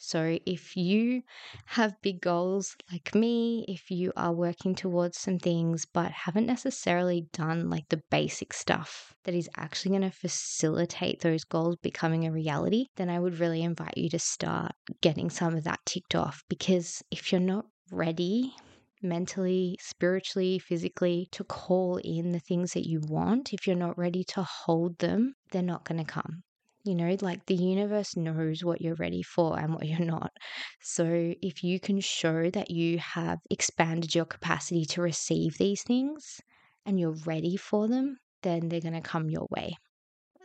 So, 0.00 0.38
if 0.46 0.76
you 0.76 1.22
have 1.66 2.00
big 2.02 2.20
goals 2.20 2.76
like 2.92 3.14
me, 3.16 3.64
if 3.66 3.90
you 3.90 4.12
are 4.16 4.32
working 4.32 4.76
towards 4.76 5.18
some 5.18 5.38
things 5.38 5.84
but 5.84 6.12
haven't 6.12 6.46
necessarily 6.46 7.28
done 7.32 7.68
like 7.68 7.88
the 7.88 8.02
basic 8.08 8.52
stuff 8.52 9.14
that 9.24 9.34
is 9.34 9.50
actually 9.56 9.98
going 9.98 10.10
to 10.10 10.16
facilitate 10.16 11.20
those 11.20 11.42
goals 11.42 11.76
becoming 11.82 12.24
a 12.26 12.32
reality, 12.32 12.86
then 12.96 13.10
I 13.10 13.18
would 13.18 13.40
really 13.40 13.62
invite 13.62 13.98
you 13.98 14.08
to 14.10 14.18
start 14.20 14.72
getting 15.00 15.30
some 15.30 15.56
of 15.56 15.64
that 15.64 15.80
ticked 15.84 16.14
off 16.14 16.42
because 16.48 17.02
if 17.10 17.32
you're 17.32 17.40
not 17.40 17.66
ready 17.90 18.54
mentally, 19.02 19.76
spiritually, 19.80 20.58
physically 20.58 21.28
to 21.32 21.44
call 21.44 21.96
in 22.04 22.30
the 22.30 22.40
things 22.40 22.72
that 22.72 22.86
you 22.88 23.00
want, 23.08 23.52
if 23.52 23.66
you're 23.66 23.76
not 23.76 23.98
ready 23.98 24.24
to 24.24 24.42
hold 24.42 24.98
them, 24.98 25.34
they're 25.50 25.62
not 25.62 25.84
going 25.84 25.98
to 25.98 26.10
come. 26.10 26.42
You 26.88 26.94
know, 26.94 27.16
like 27.20 27.44
the 27.46 27.54
universe 27.54 28.16
knows 28.16 28.64
what 28.64 28.80
you're 28.80 28.94
ready 28.94 29.22
for 29.22 29.58
and 29.58 29.74
what 29.74 29.86
you're 29.90 30.00
not. 30.16 30.32
So, 30.80 31.34
if 31.42 31.62
you 31.62 31.78
can 31.80 32.00
show 32.00 32.50
that 32.50 32.70
you 32.70 32.98
have 32.98 33.38
expanded 33.50 34.14
your 34.14 34.24
capacity 34.24 34.84
to 34.86 35.02
receive 35.02 35.58
these 35.58 35.82
things 35.82 36.40
and 36.86 36.98
you're 36.98 37.16
ready 37.26 37.56
for 37.56 37.88
them, 37.88 38.18
then 38.42 38.68
they're 38.68 38.80
going 38.80 38.94
to 38.94 39.00
come 39.02 39.28
your 39.30 39.46
way. 39.50 39.74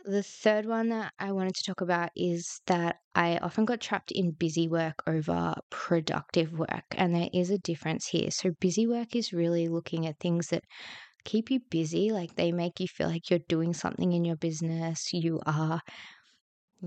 The 0.04 0.22
third 0.22 0.66
one 0.66 0.88
that 0.90 1.12
I 1.18 1.32
wanted 1.32 1.54
to 1.56 1.64
talk 1.64 1.80
about 1.80 2.10
is 2.16 2.60
that 2.66 2.96
I 3.14 3.38
often 3.38 3.64
got 3.64 3.80
trapped 3.80 4.12
in 4.12 4.32
busy 4.32 4.68
work 4.68 5.02
over 5.06 5.54
productive 5.70 6.52
work, 6.58 6.84
and 6.92 7.14
there 7.14 7.28
is 7.34 7.50
a 7.50 7.58
difference 7.58 8.06
here. 8.08 8.30
So, 8.30 8.52
busy 8.60 8.86
work 8.86 9.16
is 9.16 9.32
really 9.32 9.68
looking 9.68 10.06
at 10.06 10.20
things 10.20 10.48
that 10.48 10.64
keep 11.24 11.50
you 11.50 11.60
busy, 11.70 12.10
like 12.12 12.34
they 12.36 12.52
make 12.52 12.80
you 12.80 12.88
feel 12.88 13.08
like 13.08 13.30
you're 13.30 13.40
doing 13.48 13.74
something 13.74 14.12
in 14.12 14.24
your 14.24 14.36
business, 14.36 15.12
you 15.12 15.40
are, 15.46 15.80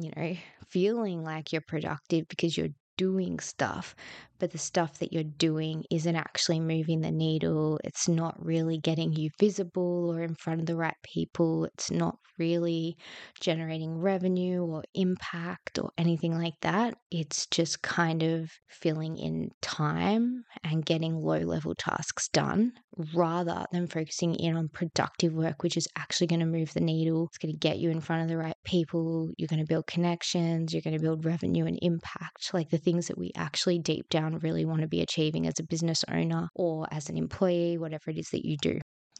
you 0.04 0.12
know, 0.16 0.36
feeling 0.68 1.24
like 1.24 1.52
you're 1.52 1.62
productive 1.62 2.28
because 2.28 2.58
you're 2.58 2.70
doing 2.98 3.40
stuff, 3.40 3.96
but 4.40 4.52
the 4.52 4.58
stuff 4.58 5.00
that 5.00 5.12
you're 5.14 5.24
doing 5.24 5.84
isn't 5.92 6.16
actually 6.16 6.60
moving 6.60 7.02
the 7.02 7.12
needle. 7.12 7.80
It's 7.84 8.08
not 8.08 8.36
really 8.44 8.78
getting 8.78 9.14
you 9.14 9.30
visible 9.40 10.14
or 10.14 10.22
in 10.22 10.36
front 10.36 10.62
of 10.62 10.66
the 10.66 10.76
right 10.76 10.96
people. 11.04 11.66
It's 11.66 11.92
not 11.92 12.18
really 12.38 12.96
generating 13.40 13.98
revenue 13.98 14.64
or 14.64 14.84
impact 14.94 15.80
or 15.80 15.92
anything 15.98 16.38
like 16.38 16.54
that. 16.62 16.96
It's 17.12 17.48
just 17.48 17.82
kind 17.82 18.24
of 18.24 18.52
filling 18.68 19.18
in 19.18 19.50
time 19.62 20.44
and 20.64 20.86
getting 20.86 21.16
low 21.16 21.40
level 21.40 21.76
tasks 21.76 22.30
done 22.30 22.74
rather 23.14 23.66
than 23.72 23.88
focusing 23.88 24.36
in 24.36 24.56
on 24.56 24.70
productive 24.70 25.34
work, 25.34 25.64
which 25.64 25.78
is 25.78 25.88
actually 25.98 26.28
going 26.28 26.40
to 26.40 26.46
move 26.46 26.74
the 26.74 26.80
needle. 26.80 27.26
It's 27.26 27.38
going 27.38 27.54
to 27.54 27.60
get 27.60 27.78
you 27.78 27.90
in 27.90 28.02
front 28.02 28.24
of 28.24 28.30
the 28.30 28.38
right 28.38 28.56
people. 28.64 29.30
You're 29.38 29.48
going 29.48 29.62
to 29.62 29.68
build 29.68 29.88
connections. 29.88 30.74
You're 30.74 30.82
going 30.82 30.98
to 30.98 31.04
build 31.04 31.26
revenue 31.26 31.66
and 31.66 31.78
impact, 31.82 32.54
like 32.54 32.70
the 32.70 32.78
things 32.78 33.08
that 33.08 33.18
we 33.18 33.32
actually 33.36 33.80
deep 33.80 34.10
down 34.10 34.27
really 34.36 34.66
want 34.66 34.82
to 34.82 34.88
be 34.88 35.02
achieving 35.02 35.48
as 35.48 35.60
a 35.60 35.64
business 35.64 36.04
owner 36.10 36.50
or 36.56 36.88
as 36.92 37.10
an 37.10 37.18
employee, 37.18 37.78
whatever 37.78 38.12
it 38.12 38.18
is 38.18 38.30
that 38.32 38.46
you 38.46 38.58
do. 38.62 38.80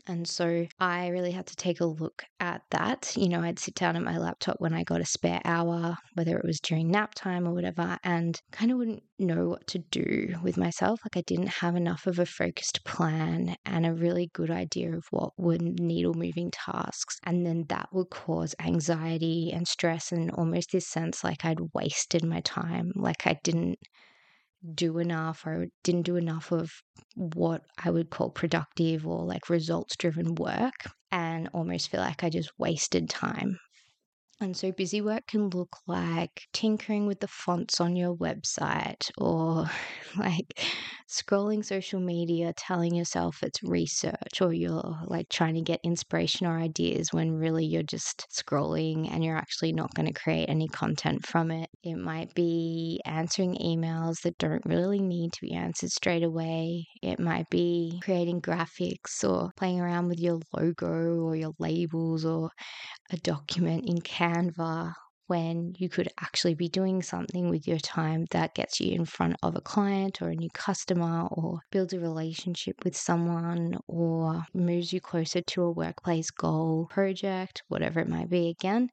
And 0.10 0.26
so 0.28 0.66
I 0.80 1.08
really 1.10 1.32
had 1.32 1.48
to 1.48 1.56
take 1.56 1.82
a 1.82 1.86
look 1.86 2.24
at 2.40 2.62
that. 2.72 3.12
You 3.18 3.28
know, 3.28 3.42
I'd 3.42 3.60
sit 3.60 3.76
down 3.76 3.98
at 3.98 4.04
my 4.04 4.18
laptop 4.18 4.56
when 4.60 4.74
I 4.74 4.84
got 4.84 5.02
a 5.02 5.06
spare 5.06 5.42
hour, 5.44 5.98
whether 6.14 6.38
it 6.38 6.46
was 6.46 6.62
during 6.62 6.90
nap 6.90 7.14
time 7.14 7.46
or 7.46 7.54
whatever, 7.54 7.98
and 8.06 8.40
kind 8.52 8.72
of 8.72 8.78
wouldn't 8.78 9.04
know 9.20 9.50
what 9.50 9.68
to 9.68 9.80
do 9.80 10.36
with 10.42 10.56
myself. 10.56 11.02
Like 11.04 11.18
I 11.18 11.24
didn't 11.28 11.50
have 11.50 11.76
enough 11.76 12.08
of 12.08 12.20
a 12.20 12.26
focused 12.26 12.86
plan 12.86 13.56
and 13.66 13.86
a 13.86 13.94
really 13.94 14.30
good 14.34 14.50
idea 14.50 14.96
of 14.96 15.04
what 15.12 15.34
were 15.38 15.58
needle 15.60 16.14
moving 16.14 16.52
tasks. 16.52 17.18
And 17.24 17.46
then 17.46 17.66
that 17.68 17.90
would 17.92 18.10
cause 18.10 18.56
anxiety 18.60 19.52
and 19.52 19.68
stress 19.68 20.12
and 20.14 20.32
almost 20.32 20.72
this 20.72 20.88
sense 20.88 21.24
like 21.24 21.44
I'd 21.44 21.74
wasted 21.74 22.24
my 22.24 22.40
time, 22.42 22.94
like 22.96 23.28
I 23.28 23.40
didn't 23.44 23.80
do 24.74 24.98
enough 25.00 25.46
or 25.46 25.68
didn't 25.84 26.04
do 26.04 26.16
enough 26.16 26.52
of 26.52 26.72
what 27.16 27.64
I 27.84 27.90
would 27.90 28.10
call 28.10 28.30
productive 28.30 29.08
or 29.08 29.24
like 29.26 29.50
results 29.50 29.96
driven 29.96 30.36
work 30.36 30.76
and 31.12 31.50
almost 31.54 31.90
feel 31.90 32.02
like 32.02 32.24
I 32.24 32.30
just 32.30 32.52
wasted 32.58 33.10
time. 33.10 33.60
And 34.40 34.56
so 34.56 34.72
busy 34.72 35.02
work 35.02 35.26
can 35.26 35.50
look 35.50 35.78
like 35.88 36.48
tinkering 36.54 37.08
with 37.08 37.22
the 37.22 37.28
fonts 37.28 37.82
on 37.82 37.96
your 37.96 38.16
website 38.16 39.10
or 39.18 39.66
like 40.18 40.64
scrolling 41.10 41.66
social 41.66 42.00
media, 42.00 42.54
telling 42.54 42.94
yourself 42.94 43.42
it's 43.42 43.64
research 43.64 44.40
or 44.40 44.54
you're 44.54 45.00
like 45.06 45.30
trying 45.30 45.56
to 45.56 45.62
get 45.62 45.80
inspiration 45.84 46.46
or 46.46 46.60
ideas 46.60 47.12
when 47.12 47.32
really 47.32 47.66
you're 47.66 47.82
just 47.82 48.28
scrolling 48.32 49.10
and 49.12 49.24
you're 49.24 49.36
actually 49.38 49.74
not 49.74 49.92
going 49.96 50.06
to 50.06 50.14
create 50.20 50.50
any 50.50 50.68
content 50.68 51.26
from 51.26 51.50
it. 51.50 51.70
It 51.82 51.96
might 51.96 52.32
be 52.36 53.02
answering 53.06 53.56
emails 53.56 54.22
that 54.22 54.38
don't 54.38 54.66
really 54.66 55.02
need 55.02 55.34
to 55.34 55.42
be 55.42 55.54
answered 55.54 55.90
straight 55.90 56.24
away. 56.24 56.86
It 57.02 57.20
might 57.20 57.50
be 57.50 58.00
creating 58.04 58.42
graphics 58.42 59.28
or 59.28 59.50
playing 59.58 59.80
around 59.80 60.10
with 60.10 60.20
your 60.20 60.40
logo 60.54 61.22
or 61.24 61.36
your 61.36 61.54
labels 61.58 62.24
or 62.24 62.52
a 63.12 63.18
document 63.18 63.84
in 63.88 64.02
Canva 64.28 64.94
when 65.28 65.74
you 65.78 65.90
could 65.90 66.08
actually 66.22 66.54
be 66.56 66.70
doing 66.70 67.02
something 67.02 67.50
with 67.50 67.68
your 67.68 67.80
time 67.80 68.26
that 68.32 68.56
gets 68.56 68.80
you 68.80 68.94
in 68.94 69.06
front 69.06 69.36
of 69.44 69.56
a 69.56 69.62
client 69.62 70.22
or 70.22 70.30
a 70.30 70.36
new 70.36 70.50
customer 70.54 71.28
or 71.32 71.60
builds 71.72 71.94
a 71.94 72.00
relationship 72.00 72.76
with 72.86 72.96
someone 72.96 73.78
or 73.88 74.44
moves 74.54 74.94
you 74.94 75.02
closer 75.02 75.42
to 75.42 75.64
a 75.64 75.72
workplace 75.72 76.32
goal, 76.32 76.88
project, 76.90 77.62
whatever 77.68 78.00
it 78.00 78.08
might 78.08 78.30
be 78.30 78.50
again. 78.50 78.90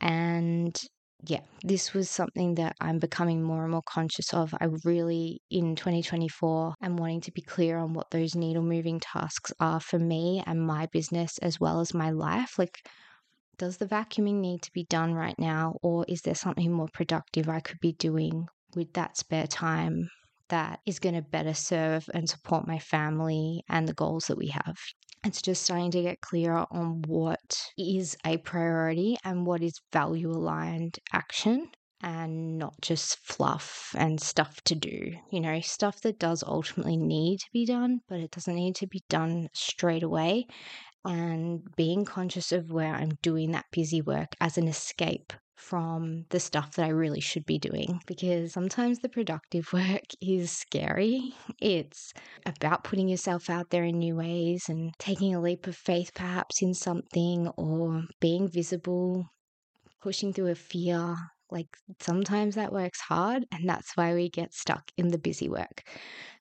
And 0.00 0.80
yeah, 1.26 1.40
this 1.62 1.94
was 1.94 2.10
something 2.10 2.54
that 2.56 2.76
I'm 2.80 2.98
becoming 2.98 3.42
more 3.42 3.62
and 3.62 3.72
more 3.72 3.82
conscious 3.82 4.32
of. 4.34 4.54
I 4.60 4.68
really, 4.84 5.40
in 5.50 5.76
2024, 5.76 6.74
am 6.82 6.96
wanting 6.96 7.22
to 7.22 7.32
be 7.32 7.42
clear 7.42 7.78
on 7.78 7.94
what 7.94 8.10
those 8.10 8.34
needle 8.34 8.62
moving 8.62 9.00
tasks 9.00 9.52
are 9.60 9.80
for 9.80 9.98
me 9.98 10.42
and 10.46 10.66
my 10.66 10.86
business 10.86 11.38
as 11.38 11.60
well 11.60 11.80
as 11.80 11.94
my 11.94 12.10
life. 12.10 12.58
Like, 12.58 12.78
does 13.58 13.78
the 13.78 13.86
vacuuming 13.86 14.40
need 14.40 14.62
to 14.62 14.72
be 14.72 14.84
done 14.84 15.14
right 15.14 15.38
now, 15.38 15.76
or 15.82 16.04
is 16.08 16.22
there 16.22 16.34
something 16.34 16.72
more 16.72 16.88
productive 16.92 17.48
I 17.48 17.60
could 17.60 17.80
be 17.80 17.92
doing 17.92 18.46
with 18.74 18.92
that 18.94 19.16
spare 19.16 19.46
time 19.46 20.10
that 20.48 20.80
is 20.86 20.98
going 20.98 21.14
to 21.14 21.22
better 21.22 21.54
serve 21.54 22.08
and 22.14 22.28
support 22.28 22.68
my 22.68 22.78
family 22.78 23.62
and 23.68 23.88
the 23.88 23.94
goals 23.94 24.26
that 24.26 24.38
we 24.38 24.48
have? 24.48 24.76
It's 25.24 25.42
just 25.42 25.62
starting 25.62 25.90
to 25.92 26.02
get 26.02 26.20
clearer 26.20 26.66
on 26.70 27.02
what 27.06 27.58
is 27.76 28.16
a 28.24 28.36
priority 28.38 29.16
and 29.24 29.46
what 29.46 29.62
is 29.62 29.80
value 29.92 30.30
aligned 30.30 30.98
action 31.12 31.68
and 32.02 32.58
not 32.58 32.74
just 32.82 33.16
fluff 33.18 33.92
and 33.96 34.20
stuff 34.20 34.60
to 34.64 34.74
do. 34.74 35.12
You 35.32 35.40
know, 35.40 35.60
stuff 35.60 36.00
that 36.02 36.18
does 36.18 36.44
ultimately 36.46 36.96
need 36.96 37.38
to 37.38 37.46
be 37.52 37.66
done, 37.66 38.00
but 38.08 38.20
it 38.20 38.30
doesn't 38.30 38.54
need 38.54 38.76
to 38.76 38.86
be 38.86 39.02
done 39.08 39.48
straight 39.52 40.02
away 40.02 40.46
and 41.06 41.62
being 41.76 42.04
conscious 42.04 42.52
of 42.52 42.70
where 42.70 42.94
I'm 42.94 43.18
doing 43.22 43.52
that 43.52 43.66
busy 43.70 44.02
work 44.02 44.34
as 44.40 44.58
an 44.58 44.68
escape 44.68 45.32
from 45.56 46.26
the 46.28 46.38
stuff 46.38 46.76
that 46.76 46.84
I 46.84 46.90
really 46.90 47.20
should 47.20 47.46
be 47.46 47.58
doing 47.58 48.00
because 48.06 48.52
sometimes 48.52 48.98
the 48.98 49.08
productive 49.08 49.72
work 49.72 50.04
is 50.20 50.50
scary. 50.50 51.34
It's 51.60 52.12
about 52.44 52.84
putting 52.84 53.08
yourself 53.08 53.48
out 53.48 53.70
there 53.70 53.84
in 53.84 53.98
new 53.98 54.16
ways 54.16 54.68
and 54.68 54.92
taking 54.98 55.34
a 55.34 55.40
leap 55.40 55.66
of 55.66 55.76
faith, 55.76 56.12
perhaps 56.14 56.62
in 56.62 56.74
something, 56.74 57.48
or 57.56 58.04
being 58.20 58.48
visible, 58.48 59.26
pushing 60.02 60.32
through 60.32 60.48
a 60.48 60.54
fear, 60.54 61.16
like 61.50 61.68
sometimes 62.00 62.56
that 62.56 62.72
works 62.72 63.00
hard, 63.00 63.44
and 63.52 63.68
that's 63.68 63.96
why 63.96 64.14
we 64.14 64.28
get 64.28 64.52
stuck 64.52 64.90
in 64.96 65.08
the 65.08 65.18
busy 65.18 65.48
work. 65.48 65.82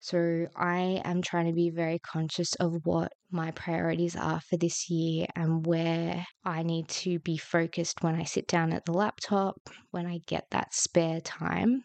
So 0.02 0.48
I 0.56 1.02
am 1.04 1.22
trying 1.22 1.48
to 1.48 1.54
be 1.54 1.70
very 1.70 2.00
conscious 2.00 2.54
of 2.56 2.74
what 2.86 3.12
my 3.32 3.52
priorities 3.52 4.16
are 4.16 4.40
for 4.42 4.58
this 4.58 4.90
year 4.90 5.28
and 5.36 5.66
where 5.66 6.26
I 6.44 6.64
need 6.64 6.88
to 6.90 7.20
be 7.20 7.38
focused 7.38 8.02
when 8.02 8.16
I 8.16 8.24
sit 8.24 8.48
down 8.48 8.74
at 8.74 8.86
the 8.86 8.94
laptop, 8.94 9.58
when 9.92 10.06
I 10.06 10.20
get 10.28 10.46
that 10.52 10.74
spare 10.74 11.22
time. 11.22 11.84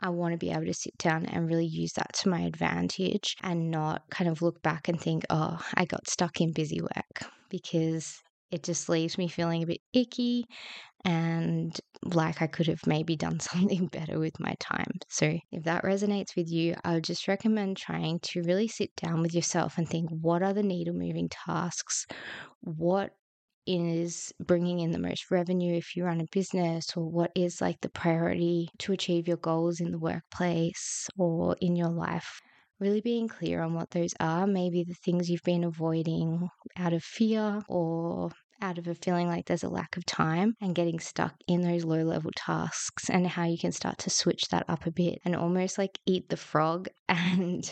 I 0.00 0.10
want 0.10 0.32
to 0.32 0.38
be 0.38 0.50
able 0.50 0.66
to 0.66 0.74
sit 0.74 0.96
down 0.98 1.26
and 1.26 1.48
really 1.48 1.66
use 1.66 1.92
that 1.94 2.12
to 2.22 2.28
my 2.28 2.42
advantage 2.42 3.34
and 3.42 3.70
not 3.70 4.02
kind 4.10 4.30
of 4.30 4.42
look 4.42 4.62
back 4.62 4.88
and 4.88 5.00
think, 5.00 5.24
oh, 5.28 5.58
I 5.74 5.86
got 5.86 6.08
stuck 6.08 6.40
in 6.40 6.52
busy 6.52 6.80
work 6.80 7.30
because 7.50 8.20
it 8.50 8.62
just 8.62 8.88
leaves 8.88 9.18
me 9.18 9.28
feeling 9.28 9.62
a 9.62 9.66
bit 9.66 9.80
icky 9.92 10.44
and 11.04 11.78
like 12.04 12.42
I 12.42 12.46
could 12.46 12.66
have 12.68 12.86
maybe 12.86 13.16
done 13.16 13.40
something 13.40 13.86
better 13.88 14.18
with 14.18 14.38
my 14.40 14.54
time. 14.60 14.90
So, 15.08 15.38
if 15.52 15.64
that 15.64 15.84
resonates 15.84 16.36
with 16.36 16.50
you, 16.50 16.74
I 16.84 16.94
would 16.94 17.04
just 17.04 17.28
recommend 17.28 17.76
trying 17.76 18.20
to 18.20 18.42
really 18.42 18.68
sit 18.68 18.94
down 18.96 19.22
with 19.22 19.34
yourself 19.34 19.78
and 19.78 19.88
think 19.88 20.10
what 20.10 20.42
are 20.42 20.52
the 20.54 20.62
needle 20.62 20.94
moving 20.94 21.28
tasks? 21.28 22.06
What 22.60 23.16
is 23.66 24.32
bringing 24.40 24.80
in 24.80 24.92
the 24.92 24.98
most 24.98 25.30
revenue 25.30 25.76
if 25.76 25.94
you 25.94 26.04
run 26.04 26.20
a 26.20 26.26
business, 26.32 26.96
or 26.96 27.10
what 27.10 27.30
is 27.34 27.60
like 27.60 27.80
the 27.82 27.90
priority 27.90 28.68
to 28.78 28.92
achieve 28.92 29.28
your 29.28 29.36
goals 29.36 29.80
in 29.80 29.90
the 29.92 29.98
workplace 29.98 31.08
or 31.18 31.56
in 31.60 31.76
your 31.76 31.90
life? 31.90 32.40
Really 32.80 33.00
being 33.00 33.28
clear 33.28 33.62
on 33.62 33.74
what 33.74 33.90
those 33.90 34.14
are, 34.20 34.46
maybe 34.46 34.84
the 34.84 34.94
things 35.04 35.28
you've 35.28 35.42
been 35.42 35.64
avoiding 35.64 36.48
out 36.76 36.92
of 36.92 37.02
fear 37.04 37.62
or 37.68 38.30
out 38.60 38.78
of 38.78 38.86
a 38.86 38.94
feeling 38.94 39.28
like 39.28 39.46
there's 39.46 39.62
a 39.62 39.68
lack 39.68 39.96
of 39.96 40.04
time 40.04 40.54
and 40.60 40.74
getting 40.74 40.98
stuck 40.98 41.34
in 41.46 41.62
those 41.62 41.84
low 41.84 42.02
level 42.02 42.30
tasks 42.34 43.08
and 43.08 43.26
how 43.26 43.44
you 43.44 43.58
can 43.58 43.72
start 43.72 43.98
to 43.98 44.10
switch 44.10 44.48
that 44.48 44.64
up 44.68 44.86
a 44.86 44.90
bit 44.90 45.18
and 45.24 45.36
almost 45.36 45.78
like 45.78 45.98
eat 46.06 46.28
the 46.28 46.36
frog 46.36 46.88
and 47.08 47.70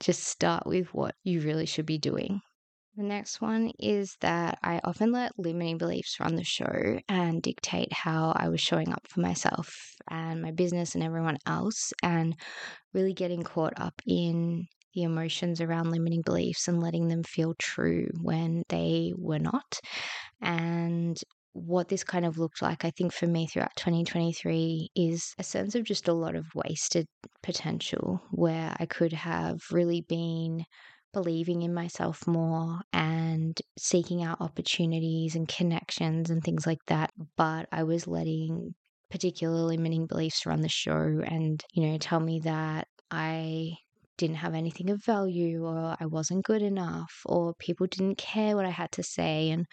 just 0.00 0.24
start 0.24 0.66
with 0.66 0.92
what 0.92 1.14
you 1.22 1.40
really 1.40 1.66
should 1.66 1.86
be 1.86 1.98
doing. 1.98 2.40
The 2.96 3.02
next 3.02 3.40
one 3.40 3.72
is 3.80 4.16
that 4.20 4.58
I 4.62 4.80
often 4.84 5.10
let 5.10 5.36
limiting 5.36 5.78
beliefs 5.78 6.20
run 6.20 6.36
the 6.36 6.44
show 6.44 7.00
and 7.08 7.42
dictate 7.42 7.92
how 7.92 8.32
I 8.36 8.48
was 8.48 8.60
showing 8.60 8.92
up 8.92 9.08
for 9.08 9.20
myself 9.20 9.74
and 10.08 10.40
my 10.40 10.52
business 10.52 10.94
and 10.94 11.02
everyone 11.02 11.38
else, 11.44 11.92
and 12.04 12.36
really 12.92 13.12
getting 13.12 13.42
caught 13.42 13.72
up 13.80 14.00
in 14.06 14.68
the 14.94 15.02
emotions 15.02 15.60
around 15.60 15.90
limiting 15.90 16.22
beliefs 16.22 16.68
and 16.68 16.82
letting 16.82 17.08
them 17.08 17.22
feel 17.22 17.54
true 17.58 18.08
when 18.20 18.62
they 18.68 19.12
were 19.16 19.38
not. 19.38 19.80
And 20.40 21.16
what 21.52 21.88
this 21.88 22.04
kind 22.04 22.24
of 22.24 22.36
looked 22.38 22.62
like, 22.62 22.84
I 22.84 22.90
think, 22.90 23.12
for 23.12 23.26
me 23.26 23.46
throughout 23.46 23.76
2023 23.76 24.90
is 24.96 25.34
a 25.38 25.44
sense 25.44 25.74
of 25.74 25.84
just 25.84 26.08
a 26.08 26.12
lot 26.12 26.34
of 26.34 26.46
wasted 26.54 27.06
potential 27.42 28.20
where 28.32 28.74
I 28.78 28.86
could 28.86 29.12
have 29.12 29.60
really 29.70 30.00
been 30.02 30.64
believing 31.12 31.62
in 31.62 31.72
myself 31.72 32.26
more 32.26 32.80
and 32.92 33.56
seeking 33.78 34.24
out 34.24 34.40
opportunities 34.40 35.36
and 35.36 35.46
connections 35.48 36.28
and 36.28 36.42
things 36.42 36.66
like 36.66 36.84
that. 36.88 37.12
But 37.36 37.68
I 37.70 37.84
was 37.84 38.08
letting 38.08 38.74
particular 39.10 39.54
limiting 39.54 40.06
beliefs 40.06 40.44
run 40.44 40.60
the 40.60 40.68
show 40.68 41.22
and, 41.24 41.62
you 41.72 41.86
know, 41.86 41.98
tell 41.98 42.18
me 42.18 42.40
that 42.40 42.88
I 43.12 43.74
didn't 44.16 44.36
have 44.36 44.54
anything 44.54 44.90
of 44.90 45.04
value 45.04 45.64
or 45.64 45.96
I 46.00 46.06
wasn't 46.06 46.44
good 46.44 46.62
enough 46.62 47.12
or 47.26 47.54
people 47.58 47.86
didn't 47.86 48.18
care 48.18 48.56
what 48.56 48.66
I 48.66 48.70
had 48.70 48.92
to 48.92 49.02
say 49.02 49.50
and 49.50 49.66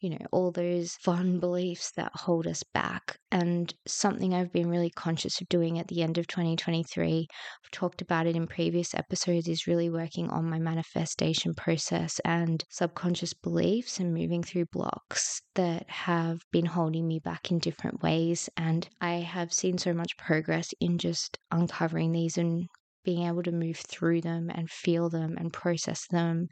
you 0.00 0.10
know 0.10 0.26
all 0.32 0.50
those 0.50 0.94
fun 0.94 1.38
beliefs 1.46 1.92
that 1.96 2.12
hold 2.14 2.46
us 2.46 2.62
back. 2.74 3.16
And 3.30 3.72
something 3.86 4.34
I've 4.34 4.52
been 4.52 4.68
really 4.68 4.90
conscious 4.90 5.40
of 5.40 5.48
doing 5.48 5.78
at 5.78 5.88
the 5.88 6.02
end 6.02 6.18
of 6.18 6.26
2023 6.26 7.26
I've 7.30 7.70
talked 7.70 8.02
about 8.02 8.26
it 8.26 8.36
in 8.36 8.46
previous 8.46 8.94
episodes 8.94 9.48
is 9.48 9.66
really 9.66 9.88
working 9.88 10.28
on 10.30 10.50
my 10.50 10.58
manifestation 10.58 11.54
process 11.54 12.20
and 12.24 12.62
subconscious 12.68 13.32
beliefs 13.32 14.00
and 14.00 14.12
moving 14.12 14.42
through 14.42 14.66
blocks 14.72 15.40
that 15.54 15.88
have 15.88 16.40
been 16.50 16.66
holding 16.66 17.06
me 17.06 17.20
back 17.20 17.50
in 17.50 17.58
different 17.58 18.02
ways. 18.02 18.48
And 18.56 18.88
I 19.00 19.14
have 19.14 19.52
seen 19.52 19.78
so 19.78 19.92
much 19.94 20.16
progress 20.16 20.74
in 20.80 20.98
just 20.98 21.38
uncovering 21.50 22.12
these 22.12 22.36
and 22.36 22.66
being 23.04 23.26
able 23.26 23.42
to 23.42 23.52
move 23.52 23.78
through 23.78 24.20
them 24.20 24.50
and 24.54 24.70
feel 24.70 25.08
them 25.10 25.36
and 25.38 25.52
process 25.52 26.06
them 26.08 26.48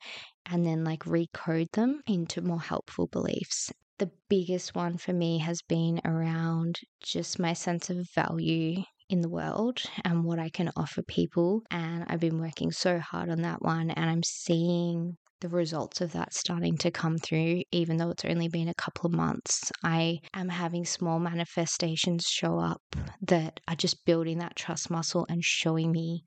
and 0.46 0.66
then 0.66 0.84
like 0.84 1.04
recode 1.04 1.70
them 1.72 2.00
into 2.06 2.40
more 2.42 2.60
helpful 2.60 3.06
beliefs. 3.06 3.72
The 3.98 4.10
biggest 4.28 4.74
one 4.74 4.96
for 4.96 5.12
me 5.12 5.38
has 5.38 5.60
been 5.62 6.00
around 6.04 6.80
just 7.02 7.38
my 7.38 7.52
sense 7.52 7.90
of 7.90 8.08
value 8.14 8.82
in 9.10 9.20
the 9.20 9.28
world 9.28 9.82
and 10.04 10.24
what 10.24 10.38
I 10.38 10.48
can 10.48 10.70
offer 10.76 11.02
people. 11.02 11.62
And 11.70 12.04
I've 12.08 12.20
been 12.20 12.40
working 12.40 12.70
so 12.70 12.98
hard 12.98 13.28
on 13.28 13.42
that 13.42 13.60
one, 13.60 13.90
and 13.90 14.08
I'm 14.08 14.22
seeing 14.22 15.18
the 15.40 15.48
results 15.48 16.00
of 16.00 16.12
that 16.12 16.34
starting 16.34 16.76
to 16.78 16.90
come 16.90 17.18
through, 17.18 17.62
even 17.72 17.96
though 17.96 18.10
it's 18.10 18.24
only 18.24 18.48
been 18.48 18.68
a 18.68 18.74
couple 18.74 19.06
of 19.06 19.14
months. 19.14 19.72
I 19.82 20.20
am 20.34 20.48
having 20.48 20.84
small 20.84 21.18
manifestations 21.18 22.26
show 22.26 22.58
up 22.58 22.82
that 23.22 23.60
are 23.68 23.76
just 23.76 24.04
building 24.04 24.38
that 24.38 24.56
trust 24.56 24.90
muscle 24.90 25.26
and 25.28 25.44
showing 25.44 25.92
me 25.92 26.24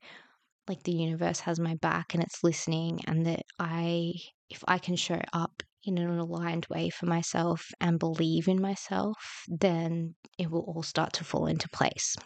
like 0.68 0.82
the 0.82 0.92
universe 0.92 1.40
has 1.40 1.60
my 1.60 1.74
back 1.76 2.14
and 2.14 2.22
it's 2.22 2.42
listening, 2.42 3.00
and 3.06 3.26
that 3.26 3.42
I, 3.58 4.12
if 4.48 4.64
I 4.66 4.78
can 4.78 4.96
show 4.96 5.20
up 5.32 5.62
in 5.84 5.98
an 5.98 6.18
aligned 6.18 6.66
way 6.70 6.88
for 6.88 7.06
myself 7.06 7.66
and 7.80 7.98
believe 7.98 8.48
in 8.48 8.60
myself, 8.60 9.44
then 9.48 10.14
it 10.38 10.50
will 10.50 10.62
all 10.62 10.82
start 10.82 11.12
to 11.14 11.24
fall 11.24 11.46
into 11.46 11.68
place. 11.68 12.16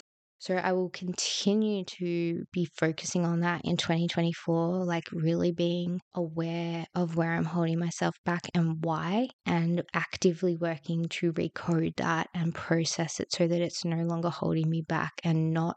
So 0.41 0.55
I 0.57 0.73
will 0.73 0.91
continue 0.91 1.85
to 1.85 2.45
be 2.53 2.65
focusing 2.77 3.25
on 3.25 3.41
that 3.41 3.63
in 3.65 3.77
2024, 3.77 4.85
like 4.85 5.05
really 5.13 5.53
being 5.53 6.01
aware 6.15 6.87
of 6.95 7.17
where 7.17 7.33
I'm 7.33 7.45
holding 7.45 7.79
myself 7.79 8.15
back 8.25 8.43
and 8.55 8.85
why, 8.85 9.29
and 9.47 9.83
actively 9.95 10.57
working 10.57 11.07
to 11.11 11.33
recode 11.33 11.97
that 11.97 12.29
and 12.35 12.55
process 12.55 13.19
it 13.21 13.33
so 13.33 13.49
that 13.49 13.61
it's 13.61 13.85
no 13.85 14.05
longer 14.05 14.31
holding 14.31 14.71
me 14.71 14.83
back 14.83 15.13
and 15.25 15.53
not 15.53 15.77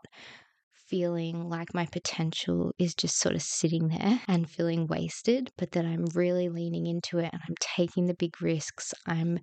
feeling 0.87 1.47
like 1.47 1.73
my 1.73 1.85
potential 1.85 2.73
is 2.77 2.93
just 2.93 3.17
sort 3.17 3.33
of 3.35 3.41
sitting 3.41 3.87
there 3.87 4.21
and 4.27 4.49
feeling 4.49 4.87
wasted, 4.87 5.49
but 5.57 5.71
that 5.71 5.85
I'm 5.85 6.05
really 6.13 6.49
leaning 6.49 6.85
into 6.85 7.17
it 7.19 7.29
and 7.31 7.41
I'm 7.47 7.55
taking 7.61 8.07
the 8.07 8.13
big 8.13 8.41
risks. 8.41 8.93
I'm 9.07 9.39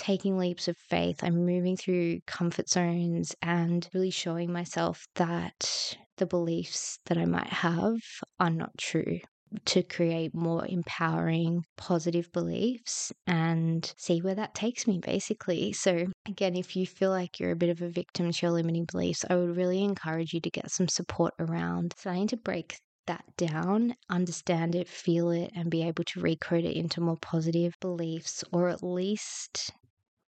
taking 0.00 0.38
leaps 0.38 0.66
of 0.66 0.76
faith. 0.78 1.22
I'm 1.22 1.44
moving 1.44 1.76
through 1.76 2.20
comfort 2.26 2.70
zones 2.70 3.34
and 3.42 3.86
really 3.92 4.10
showing 4.10 4.50
myself 4.50 5.06
that 5.16 5.96
the 6.16 6.26
beliefs 6.26 6.98
that 7.06 7.18
I 7.18 7.26
might 7.26 7.48
have 7.48 7.98
are 8.40 8.50
not 8.50 8.76
true 8.78 9.20
to 9.66 9.82
create 9.82 10.34
more 10.34 10.64
empowering, 10.66 11.64
positive 11.76 12.32
beliefs 12.32 13.12
and 13.26 13.92
see 13.98 14.20
where 14.20 14.34
that 14.36 14.54
takes 14.54 14.86
me, 14.86 14.98
basically. 14.98 15.72
So, 15.72 16.06
again, 16.26 16.56
if 16.56 16.76
you 16.76 16.86
feel 16.86 17.10
like 17.10 17.38
you're 17.38 17.50
a 17.52 17.56
bit 17.56 17.68
of 17.68 17.82
a 17.82 17.90
victim 17.90 18.32
to 18.32 18.38
your 18.46 18.52
limiting 18.52 18.86
beliefs, 18.90 19.24
I 19.28 19.36
would 19.36 19.56
really 19.56 19.82
encourage 19.84 20.32
you 20.32 20.40
to 20.40 20.50
get 20.50 20.70
some 20.70 20.88
support 20.88 21.34
around 21.38 21.94
starting 21.98 22.28
to 22.28 22.36
break 22.38 22.78
that 23.06 23.24
down, 23.36 23.94
understand 24.08 24.74
it, 24.74 24.88
feel 24.88 25.30
it, 25.30 25.50
and 25.54 25.68
be 25.70 25.82
able 25.82 26.04
to 26.04 26.20
recode 26.20 26.64
it 26.64 26.76
into 26.76 27.00
more 27.00 27.18
positive 27.20 27.74
beliefs 27.80 28.44
or 28.52 28.68
at 28.68 28.82
least 28.82 29.72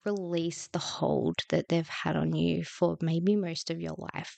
release 0.05 0.67
the 0.69 0.79
hold 0.79 1.37
that 1.49 1.69
they've 1.69 1.87
had 1.87 2.15
on 2.15 2.33
you 2.33 2.63
for 2.63 2.97
maybe 3.01 3.35
most 3.35 3.69
of 3.69 3.79
your 3.81 3.95
life. 4.13 4.37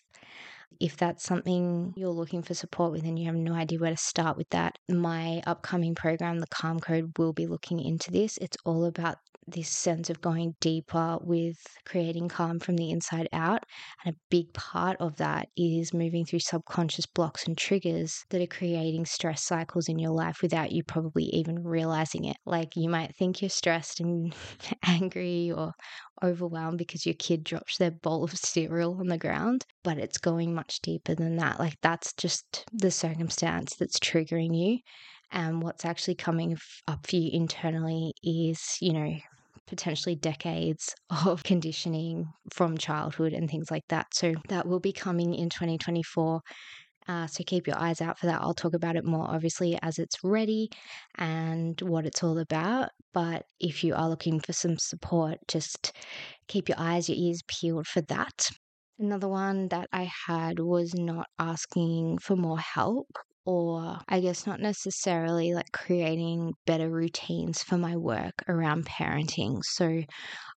If 0.80 0.98
that's 0.98 1.24
something 1.24 1.94
you're 1.96 2.10
looking 2.10 2.42
for 2.44 2.54
support 2.54 2.92
with 2.92 3.04
and 3.04 3.18
you 3.18 3.26
have 3.28 3.36
no 3.36 3.54
idea 3.54 3.80
where 3.80 3.92
to 3.92 3.98
start 3.98 4.38
with 4.38 4.50
that, 4.50 4.78
my 4.90 5.42
upcoming 5.48 5.96
program, 5.96 6.40
the 6.40 6.48
Calm 6.48 6.80
Code, 6.80 7.18
will 7.18 7.34
be 7.34 7.48
looking 7.48 7.80
into 7.80 8.12
this. 8.12 8.38
It's 8.38 8.58
all 8.66 8.86
about 8.86 9.18
this 9.48 9.70
sense 9.70 10.10
of 10.10 10.22
going 10.22 10.56
deeper 10.60 11.18
with 11.22 11.58
creating 11.86 12.30
calm 12.30 12.60
from 12.60 12.76
the 12.76 12.92
inside 12.92 13.28
out. 13.34 13.64
And 14.04 14.14
a 14.14 14.20
big 14.30 14.54
part 14.54 14.98
of 15.00 15.16
that 15.18 15.50
is 15.58 15.94
moving 15.94 16.26
through 16.26 16.40
subconscious 16.40 17.06
blocks 17.06 17.46
and 17.46 17.58
triggers 17.58 18.24
that 18.30 18.42
are 18.42 18.48
creating 18.48 19.06
stress 19.06 19.44
cycles 19.44 19.88
in 19.88 20.00
your 20.00 20.12
life 20.12 20.42
without 20.42 20.72
you 20.72 20.84
probably 20.84 21.26
even 21.26 21.64
realizing 21.64 22.26
it. 22.26 22.38
Like 22.46 22.76
you 22.76 22.90
might 22.90 23.16
think 23.16 23.42
you're 23.42 23.50
stressed 23.50 24.00
and 24.00 24.34
angry 24.86 25.52
or 25.52 25.74
overwhelmed 26.24 26.78
because 26.78 27.06
your 27.06 27.16
kid 27.16 27.44
drops 27.44 27.78
their 27.78 27.92
bowl 27.92 28.24
of 28.24 28.32
cereal 28.38 28.98
on 29.00 29.08
the 29.08 29.18
ground, 29.18 29.66
but 29.84 29.98
it's 29.98 30.18
going 30.18 30.54
much 30.54 30.80
deeper 30.82 31.16
than 31.16 31.36
that. 31.38 31.60
Like 31.60 31.78
that's 31.82 32.14
just 32.14 32.66
the 32.72 32.92
circumstance 32.92 33.76
that's 33.76 34.00
triggering 34.00 34.58
you. 34.58 34.80
And 35.32 35.64
what's 35.64 35.84
actually 35.84 36.16
coming 36.16 36.58
up 36.88 37.08
for 37.08 37.16
you 37.16 37.32
internally 37.34 38.14
is, 38.24 38.78
you 38.80 38.94
know, 38.94 39.16
potentially 39.68 40.16
decades 40.16 40.96
of 41.26 41.44
conditioning 41.44 42.28
from 42.52 42.78
childhood 42.78 43.34
and 43.34 43.50
things 43.50 43.72
like 43.72 43.88
that. 43.90 44.08
So 44.14 44.34
that 44.50 44.68
will 44.68 44.80
be 44.80 44.94
coming 44.94 45.34
in 45.34 45.50
2024. 45.50 46.42
Uh, 47.06 47.28
so 47.28 47.44
keep 47.46 47.68
your 47.68 47.78
eyes 47.78 48.02
out 48.02 48.18
for 48.18 48.28
that. 48.28 48.42
I'll 48.42 48.54
talk 48.54 48.74
about 48.74 48.96
it 48.96 49.04
more 49.04 49.30
obviously 49.30 49.78
as 49.82 50.00
it's 50.00 50.24
ready 50.24 50.70
and 51.18 51.80
what 51.82 52.06
it's 52.06 52.24
all 52.24 52.40
about. 52.40 52.90
But 53.14 53.46
if 53.60 53.84
you 53.84 53.94
are 53.94 54.10
looking 54.10 54.40
for 54.40 54.54
some 54.54 54.78
support, 54.78 55.38
just 55.48 55.92
keep 56.48 56.70
your 56.70 56.80
eyes, 56.80 57.10
your 57.10 57.18
ears 57.18 57.42
peeled 57.48 57.88
for 57.88 58.02
that. 58.04 58.50
Another 59.00 59.28
one 59.28 59.68
that 59.70 59.90
I 59.92 60.10
had 60.28 60.60
was 60.60 60.94
not 60.94 61.28
asking 61.40 62.20
for 62.20 62.36
more 62.36 62.60
help 62.60 63.08
or 63.46 64.00
I 64.08 64.20
guess 64.22 64.48
not 64.48 64.60
necessarily 64.60 65.54
like 65.54 65.72
creating 65.74 66.54
better 66.66 66.90
routines 66.90 67.62
for 67.64 67.78
my 67.78 67.98
work 67.98 68.44
around 68.48 68.86
parenting. 68.86 69.60
So 69.64 70.04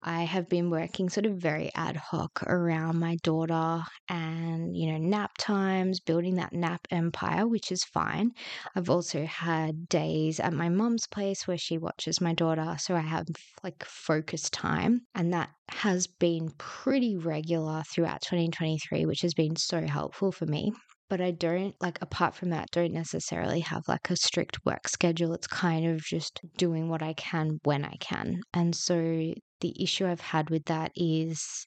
I 0.02 0.22
have 0.24 0.48
been 0.48 0.70
working 0.70 1.08
sort 1.08 1.26
of 1.26 1.38
very 1.38 1.70
ad 1.74 1.96
hoc 1.96 2.42
around 2.44 2.98
my 3.00 3.16
daughter 3.22 3.82
and, 4.08 4.76
you 4.76 4.92
know, 4.92 4.98
nap 4.98 5.32
times, 5.38 6.00
building 6.00 6.36
that 6.36 6.52
nap 6.52 6.86
empire, 6.90 7.46
which 7.48 7.72
is 7.72 7.84
fine. 7.84 8.32
I've 8.76 8.90
also 8.90 9.24
had 9.24 9.88
days 9.88 10.38
at 10.40 10.52
my 10.52 10.68
mom's 10.68 11.06
place 11.06 11.46
where 11.48 11.58
she 11.58 11.78
watches 11.78 12.20
my 12.20 12.34
daughter. 12.34 12.76
So 12.78 12.94
I 12.94 13.00
have 13.00 13.26
like 13.62 13.84
focus 13.84 14.50
time. 14.50 15.00
And 15.14 15.32
that 15.32 15.50
has 15.70 16.06
been 16.06 16.50
pretty 16.58 17.16
regular 17.16 17.82
throughout 17.94 18.22
2023, 18.22 19.06
which 19.06 19.22
has 19.22 19.34
been 19.34 19.56
so 19.56 19.86
helpful 19.86 20.32
for 20.32 20.46
me 20.46 20.72
but 21.08 21.20
I 21.20 21.30
don't 21.30 21.74
like 21.80 22.00
apart 22.00 22.34
from 22.34 22.50
that 22.50 22.70
don't 22.70 22.92
necessarily 22.92 23.60
have 23.60 23.82
like 23.88 24.10
a 24.10 24.16
strict 24.16 24.64
work 24.64 24.88
schedule. 24.88 25.32
It's 25.34 25.46
kind 25.46 25.86
of 25.86 26.00
just 26.00 26.40
doing 26.56 26.88
what 26.88 27.02
I 27.02 27.12
can 27.14 27.60
when 27.64 27.84
I 27.84 27.96
can. 28.00 28.40
And 28.52 28.74
so 28.74 29.34
the 29.60 29.82
issue 29.82 30.06
I've 30.06 30.20
had 30.20 30.50
with 30.50 30.64
that 30.66 30.92
is 30.96 31.66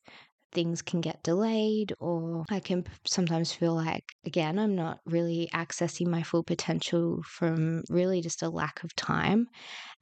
things 0.57 0.81
can 0.81 1.01
get 1.01 1.21
delayed, 1.21 1.93
or 1.99 2.43
I 2.49 2.59
can 2.59 2.83
sometimes 3.05 3.53
feel 3.53 3.75
like, 3.75 4.03
again, 4.25 4.57
I'm 4.57 4.75
not 4.75 4.97
really 5.05 5.47
accessing 5.53 6.07
my 6.07 6.23
full 6.23 6.43
potential 6.43 7.21
from 7.23 7.83
really 7.89 8.21
just 8.21 8.41
a 8.41 8.49
lack 8.49 8.83
of 8.83 8.95
time. 8.95 9.45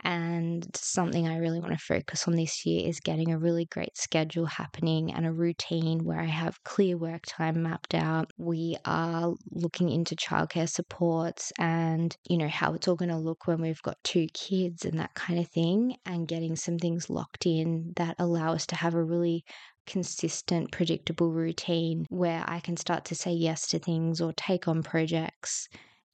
And 0.06 0.66
something 0.74 1.28
I 1.28 1.38
really 1.38 1.60
want 1.60 1.74
to 1.74 1.78
focus 1.78 2.26
on 2.28 2.36
this 2.36 2.66
year 2.66 2.88
is 2.88 3.02
getting 3.02 3.34
a 3.34 3.38
really 3.38 3.66
great 3.66 3.98
schedule 3.98 4.46
happening 4.46 5.12
and 5.14 5.26
a 5.26 5.34
routine 5.34 6.06
where 6.06 6.22
I 6.22 6.26
have 6.26 6.64
clear 6.64 6.96
work 6.98 7.24
time 7.28 7.62
mapped 7.62 7.94
out. 7.94 8.32
We 8.38 8.78
are 8.86 9.34
looking 9.52 9.90
into 9.90 10.16
childcare 10.16 10.70
supports 10.70 11.52
and, 11.60 12.16
you 12.30 12.38
know, 12.38 12.48
how 12.48 12.76
it's 12.76 12.88
all 12.88 12.96
going 12.96 13.10
to 13.10 13.18
look 13.18 13.46
when 13.46 13.62
we've 13.62 13.82
got 13.82 13.98
two 14.06 14.28
kids 14.34 14.86
and 14.86 15.00
that 15.00 15.16
kind 15.16 15.38
of 15.38 15.50
thing, 15.50 15.98
and 16.06 16.30
getting 16.30 16.56
some 16.56 16.78
things 16.78 17.10
locked 17.10 17.46
in 17.46 17.92
that 17.98 18.16
allow 18.20 18.54
us 18.54 18.66
to 18.68 18.76
have 18.76 18.94
a 18.94 19.04
really 19.04 19.44
consistent, 19.86 20.72
predictable 20.72 21.32
routine 21.32 22.06
where 22.10 22.44
I 22.48 22.60
can 22.60 22.78
start 22.78 23.06
to 23.06 23.16
say 23.16 23.32
yes 23.32 23.68
to 23.68 23.80
things 23.80 24.22
or 24.22 24.34
take 24.34 24.68
on 24.68 24.84
projects 24.84 25.68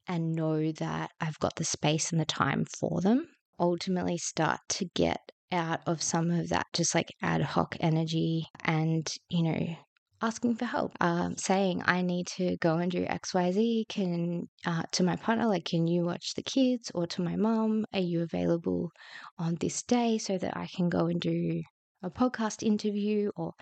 and 0.07 0.33
know 0.33 0.71
that 0.73 1.11
I've 1.19 1.39
got 1.39 1.55
the 1.55 1.63
space 1.63 2.11
and 2.11 2.19
the 2.19 2.25
time 2.25 2.65
for 2.65 3.01
them. 3.01 3.27
Ultimately, 3.59 4.17
start 4.17 4.59
to 4.69 4.85
get 4.95 5.19
out 5.51 5.81
of 5.85 6.01
some 6.01 6.31
of 6.31 6.49
that 6.49 6.65
just 6.73 6.95
like 6.95 7.09
ad 7.21 7.41
hoc 7.41 7.75
energy 7.79 8.45
and, 8.63 9.07
you 9.29 9.43
know, 9.43 9.75
asking 10.21 10.55
for 10.55 10.65
help, 10.65 10.91
um, 11.01 11.35
saying 11.37 11.81
I 11.85 12.01
need 12.01 12.27
to 12.37 12.57
go 12.57 12.77
and 12.77 12.91
do 12.91 13.05
X, 13.05 13.33
Y, 13.33 13.51
Z. 13.51 13.85
Can 13.89 14.47
uh, 14.65 14.83
to 14.93 15.03
my 15.03 15.15
partner, 15.15 15.47
like, 15.47 15.65
can 15.65 15.87
you 15.87 16.05
watch 16.05 16.33
the 16.35 16.43
kids? 16.43 16.91
Or 16.93 17.07
to 17.07 17.21
my 17.21 17.35
mom, 17.35 17.85
are 17.93 17.99
you 17.99 18.21
available 18.21 18.91
on 19.37 19.55
this 19.59 19.83
day 19.83 20.17
so 20.17 20.37
that 20.37 20.55
I 20.55 20.67
can 20.67 20.89
go 20.89 21.07
and 21.07 21.19
do 21.19 21.61
a 22.03 22.09
podcast 22.09 22.63
interview 22.63 23.31
or 23.35 23.53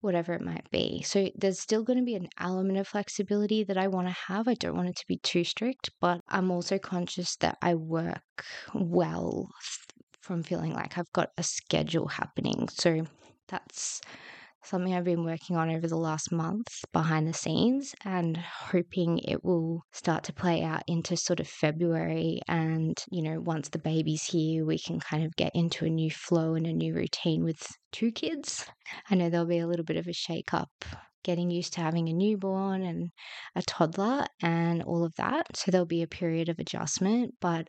whatever 0.00 0.34
it 0.34 0.42
might 0.42 0.70
be. 0.70 1.02
So 1.02 1.30
there's 1.36 1.60
still 1.60 1.82
going 1.82 1.98
to 1.98 2.04
be 2.04 2.14
an 2.14 2.28
element 2.38 2.78
of 2.78 2.86
flexibility 2.86 3.64
that 3.64 3.78
I 3.78 3.88
want 3.88 4.08
to 4.08 4.14
have. 4.28 4.46
I 4.46 4.54
don't 4.54 4.76
want 4.76 4.88
it 4.88 4.96
to 4.96 5.06
be 5.08 5.18
too 5.18 5.44
strict, 5.44 5.90
but 6.00 6.20
I'm 6.28 6.50
also 6.50 6.78
conscious 6.78 7.36
that 7.36 7.58
I 7.62 7.74
work 7.74 8.44
well 8.74 9.48
from 10.20 10.42
feeling 10.42 10.72
like 10.72 10.98
I've 10.98 11.12
got 11.12 11.30
a 11.38 11.42
schedule 11.42 12.08
happening. 12.08 12.68
So 12.68 13.06
that's 13.48 14.00
something 14.66 14.94
I've 14.94 15.04
been 15.04 15.24
working 15.24 15.56
on 15.56 15.70
over 15.70 15.86
the 15.86 15.96
last 15.96 16.32
month 16.32 16.66
behind 16.92 17.26
the 17.26 17.32
scenes 17.32 17.94
and 18.04 18.36
hoping 18.36 19.18
it 19.18 19.44
will 19.44 19.82
start 19.92 20.24
to 20.24 20.32
play 20.32 20.62
out 20.62 20.82
into 20.86 21.16
sort 21.16 21.40
of 21.40 21.48
February. 21.48 22.40
And, 22.48 22.96
you 23.10 23.22
know, 23.22 23.40
once 23.40 23.68
the 23.68 23.78
baby's 23.78 24.24
here, 24.24 24.64
we 24.64 24.78
can 24.78 25.00
kind 25.00 25.24
of 25.24 25.36
get 25.36 25.52
into 25.54 25.86
a 25.86 25.90
new 25.90 26.10
flow 26.10 26.54
and 26.54 26.66
a 26.66 26.72
new 26.72 26.94
routine 26.94 27.44
with 27.44 27.66
two 27.92 28.10
kids. 28.10 28.66
I 29.10 29.14
know 29.14 29.30
there'll 29.30 29.46
be 29.46 29.58
a 29.58 29.66
little 29.66 29.84
bit 29.84 29.96
of 29.96 30.06
a 30.06 30.12
shake 30.12 30.52
up 30.52 30.70
getting 31.24 31.50
used 31.50 31.72
to 31.72 31.80
having 31.80 32.08
a 32.08 32.12
newborn 32.12 32.82
and 32.82 33.10
a 33.56 33.62
toddler 33.62 34.26
and 34.40 34.82
all 34.84 35.04
of 35.04 35.14
that. 35.16 35.56
So 35.56 35.70
there'll 35.70 35.86
be 35.86 36.02
a 36.02 36.06
period 36.06 36.48
of 36.48 36.58
adjustment, 36.58 37.34
but 37.40 37.68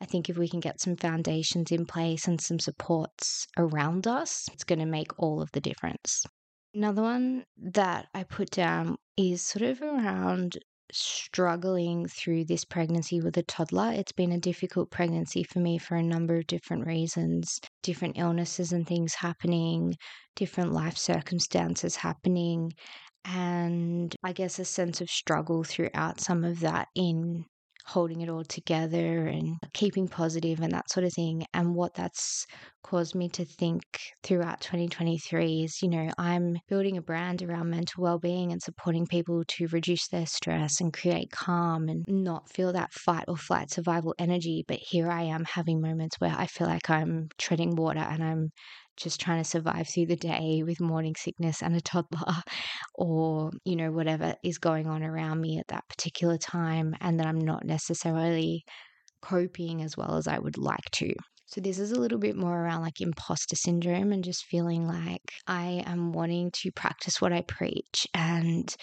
I 0.00 0.06
think 0.06 0.28
if 0.28 0.36
we 0.36 0.48
can 0.48 0.60
get 0.60 0.80
some 0.80 0.96
foundations 0.96 1.70
in 1.72 1.86
place 1.86 2.26
and 2.26 2.40
some 2.40 2.58
supports 2.58 3.46
around 3.56 4.06
us, 4.06 4.48
it's 4.52 4.64
going 4.64 4.78
to 4.80 4.86
make 4.86 5.18
all 5.18 5.40
of 5.40 5.50
the 5.52 5.60
difference. 5.60 6.24
Another 6.74 7.02
one 7.02 7.44
that 7.56 8.08
I 8.14 8.24
put 8.24 8.50
down 8.50 8.96
is 9.16 9.42
sort 9.42 9.62
of 9.62 9.80
around 9.80 10.58
struggling 10.92 12.06
through 12.06 12.44
this 12.44 12.64
pregnancy 12.64 13.20
with 13.20 13.36
a 13.36 13.42
toddler. 13.42 13.92
It's 13.92 14.12
been 14.12 14.32
a 14.32 14.38
difficult 14.38 14.90
pregnancy 14.90 15.42
for 15.42 15.58
me 15.60 15.78
for 15.78 15.96
a 15.96 16.02
number 16.02 16.36
of 16.36 16.46
different 16.46 16.86
reasons 16.86 17.60
different 17.82 18.16
illnesses 18.18 18.72
and 18.72 18.86
things 18.86 19.14
happening, 19.14 19.94
different 20.36 20.72
life 20.72 20.96
circumstances 20.96 21.96
happening, 21.96 22.72
and 23.24 24.14
I 24.22 24.32
guess 24.32 24.58
a 24.58 24.64
sense 24.64 25.00
of 25.00 25.10
struggle 25.10 25.64
throughout 25.64 26.20
some 26.20 26.44
of 26.44 26.60
that 26.60 26.88
in 26.94 27.44
holding 27.86 28.20
it 28.22 28.28
all 28.28 28.44
together 28.44 29.26
and 29.26 29.56
keeping 29.74 30.08
positive 30.08 30.60
and 30.60 30.72
that 30.72 30.90
sort 30.90 31.04
of 31.04 31.12
thing. 31.12 31.44
And 31.52 31.74
what 31.74 31.94
that's 31.94 32.46
caused 32.82 33.14
me 33.14 33.28
to 33.30 33.44
think 33.44 33.82
throughout 34.22 34.60
2023 34.60 35.64
is, 35.64 35.82
you 35.82 35.88
know, 35.88 36.10
I'm 36.18 36.56
building 36.68 36.96
a 36.96 37.02
brand 37.02 37.42
around 37.42 37.70
mental 37.70 38.02
well-being 38.02 38.52
and 38.52 38.62
supporting 38.62 39.06
people 39.06 39.42
to 39.46 39.66
reduce 39.68 40.08
their 40.08 40.26
stress 40.26 40.80
and 40.80 40.92
create 40.92 41.30
calm 41.30 41.88
and 41.88 42.04
not 42.08 42.50
feel 42.50 42.72
that 42.72 42.92
fight 42.92 43.24
or 43.28 43.36
flight 43.36 43.70
survival 43.70 44.14
energy. 44.18 44.64
But 44.66 44.78
here 44.78 45.10
I 45.10 45.22
am 45.22 45.44
having 45.44 45.80
moments 45.80 46.16
where 46.20 46.34
I 46.36 46.46
feel 46.46 46.66
like 46.66 46.88
I'm 46.90 47.28
treading 47.38 47.76
water 47.76 48.00
and 48.00 48.22
I'm 48.22 48.50
just 48.96 49.20
trying 49.20 49.42
to 49.42 49.48
survive 49.48 49.88
through 49.88 50.06
the 50.06 50.16
day 50.16 50.62
with 50.64 50.80
morning 50.80 51.14
sickness 51.16 51.62
and 51.62 51.76
a 51.76 51.80
toddler 51.80 52.42
or 52.94 53.50
you 53.64 53.76
know 53.76 53.90
whatever 53.90 54.34
is 54.42 54.58
going 54.58 54.86
on 54.86 55.02
around 55.02 55.40
me 55.40 55.58
at 55.58 55.68
that 55.68 55.88
particular 55.88 56.38
time 56.38 56.94
and 57.00 57.18
that 57.18 57.26
I'm 57.26 57.40
not 57.40 57.64
necessarily 57.64 58.64
coping 59.22 59.82
as 59.82 59.96
well 59.96 60.16
as 60.16 60.28
I 60.28 60.38
would 60.38 60.58
like 60.58 60.90
to. 60.92 61.12
So 61.46 61.60
this 61.60 61.78
is 61.78 61.92
a 61.92 62.00
little 62.00 62.18
bit 62.18 62.36
more 62.36 62.58
around 62.58 62.82
like 62.82 63.00
imposter 63.00 63.56
syndrome 63.56 64.12
and 64.12 64.24
just 64.24 64.44
feeling 64.46 64.86
like 64.86 65.22
I 65.46 65.82
am 65.86 66.12
wanting 66.12 66.50
to 66.62 66.72
practice 66.72 67.20
what 67.20 67.32
I 67.32 67.42
preach 67.42 68.06
and 68.14 68.74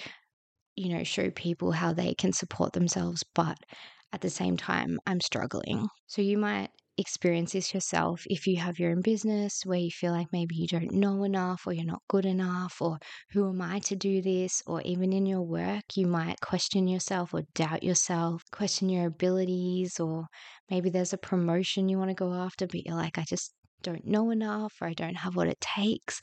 you 0.75 0.95
know 0.95 1.03
show 1.03 1.29
people 1.31 1.71
how 1.71 1.93
they 1.93 2.13
can 2.13 2.31
support 2.31 2.73
themselves 2.73 3.23
but 3.35 3.57
at 4.13 4.21
the 4.21 4.29
same 4.29 4.57
time 4.57 4.99
I'm 5.05 5.21
struggling. 5.21 5.87
So 6.07 6.21
you 6.21 6.37
might 6.37 6.69
experience 6.97 7.53
this 7.53 7.73
yourself 7.73 8.23
if 8.27 8.47
you 8.47 8.57
have 8.57 8.79
your 8.79 8.91
own 8.91 9.01
business 9.01 9.61
where 9.65 9.79
you 9.79 9.89
feel 9.89 10.11
like 10.11 10.27
maybe 10.31 10.55
you 10.55 10.67
don't 10.67 10.91
know 10.91 11.23
enough 11.23 11.65
or 11.65 11.73
you're 11.73 11.85
not 11.85 12.01
good 12.07 12.25
enough 12.25 12.81
or 12.81 12.97
who 13.31 13.49
am 13.49 13.61
I 13.61 13.79
to 13.79 13.95
do 13.95 14.21
this? 14.21 14.61
or 14.67 14.81
even 14.81 15.13
in 15.13 15.25
your 15.25 15.41
work 15.41 15.83
you 15.95 16.07
might 16.07 16.39
question 16.41 16.87
yourself 16.87 17.33
or 17.33 17.41
doubt 17.55 17.83
yourself 17.83 18.43
question 18.51 18.89
your 18.89 19.07
abilities 19.07 19.99
or 19.99 20.25
maybe 20.69 20.89
there's 20.89 21.13
a 21.13 21.17
promotion 21.17 21.89
you 21.89 21.97
want 21.97 22.09
to 22.09 22.15
go 22.15 22.33
after 22.33 22.67
but 22.67 22.85
you're 22.85 22.95
like 22.95 23.17
I 23.17 23.23
just 23.23 23.53
don't 23.81 24.05
know 24.05 24.29
enough 24.31 24.73
or 24.81 24.87
I 24.87 24.93
don't 24.93 25.15
have 25.15 25.35
what 25.35 25.47
it 25.47 25.59
takes. 25.59 26.21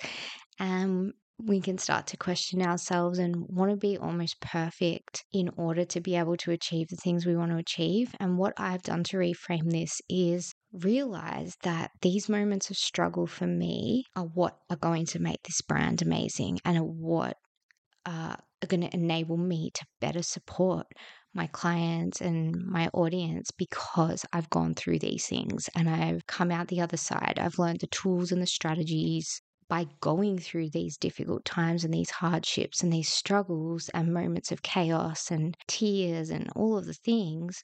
And 0.58 1.12
we 1.38 1.60
can 1.60 1.78
start 1.78 2.06
to 2.08 2.16
question 2.16 2.62
ourselves 2.62 3.18
and 3.18 3.46
want 3.48 3.70
to 3.70 3.76
be 3.76 3.96
almost 3.96 4.40
perfect 4.40 5.24
in 5.32 5.48
order 5.56 5.84
to 5.84 6.00
be 6.00 6.16
able 6.16 6.36
to 6.36 6.50
achieve 6.50 6.88
the 6.88 6.96
things 6.96 7.24
we 7.24 7.36
want 7.36 7.52
to 7.52 7.58
achieve. 7.58 8.14
And 8.18 8.36
what 8.36 8.54
I've 8.56 8.82
done 8.82 9.04
to 9.04 9.18
reframe 9.18 9.70
this 9.70 10.00
is 10.08 10.52
realize 10.72 11.54
that 11.62 11.92
these 12.02 12.28
moments 12.28 12.70
of 12.70 12.76
struggle 12.76 13.26
for 13.26 13.46
me 13.46 14.04
are 14.16 14.24
what 14.24 14.58
are 14.68 14.76
going 14.76 15.06
to 15.06 15.20
make 15.20 15.42
this 15.44 15.60
brand 15.62 16.02
amazing 16.02 16.58
and 16.64 16.76
are 16.76 16.82
what 16.82 17.36
uh, 18.04 18.34
are 18.62 18.66
going 18.66 18.80
to 18.80 18.94
enable 18.94 19.36
me 19.36 19.70
to 19.74 19.86
better 20.00 20.22
support 20.22 20.86
my 21.34 21.46
clients 21.48 22.20
and 22.20 22.56
my 22.66 22.88
audience 22.92 23.50
because 23.52 24.24
I've 24.32 24.50
gone 24.50 24.74
through 24.74 24.98
these 24.98 25.26
things 25.26 25.68
and 25.76 25.88
I've 25.88 26.26
come 26.26 26.50
out 26.50 26.68
the 26.68 26.80
other 26.80 26.96
side. 26.96 27.38
I've 27.40 27.58
learned 27.58 27.80
the 27.80 27.86
tools 27.86 28.32
and 28.32 28.42
the 28.42 28.46
strategies 28.46 29.40
by 29.68 29.86
going 30.00 30.38
through 30.38 30.70
these 30.70 30.96
difficult 30.96 31.44
times 31.44 31.84
and 31.84 31.92
these 31.92 32.10
hardships 32.10 32.82
and 32.82 32.92
these 32.92 33.08
struggles 33.08 33.88
and 33.90 34.12
moments 34.14 34.50
of 34.50 34.62
chaos 34.62 35.30
and 35.30 35.56
tears 35.66 36.30
and 36.30 36.48
all 36.56 36.78
of 36.78 36.86
the 36.86 36.94
things 36.94 37.62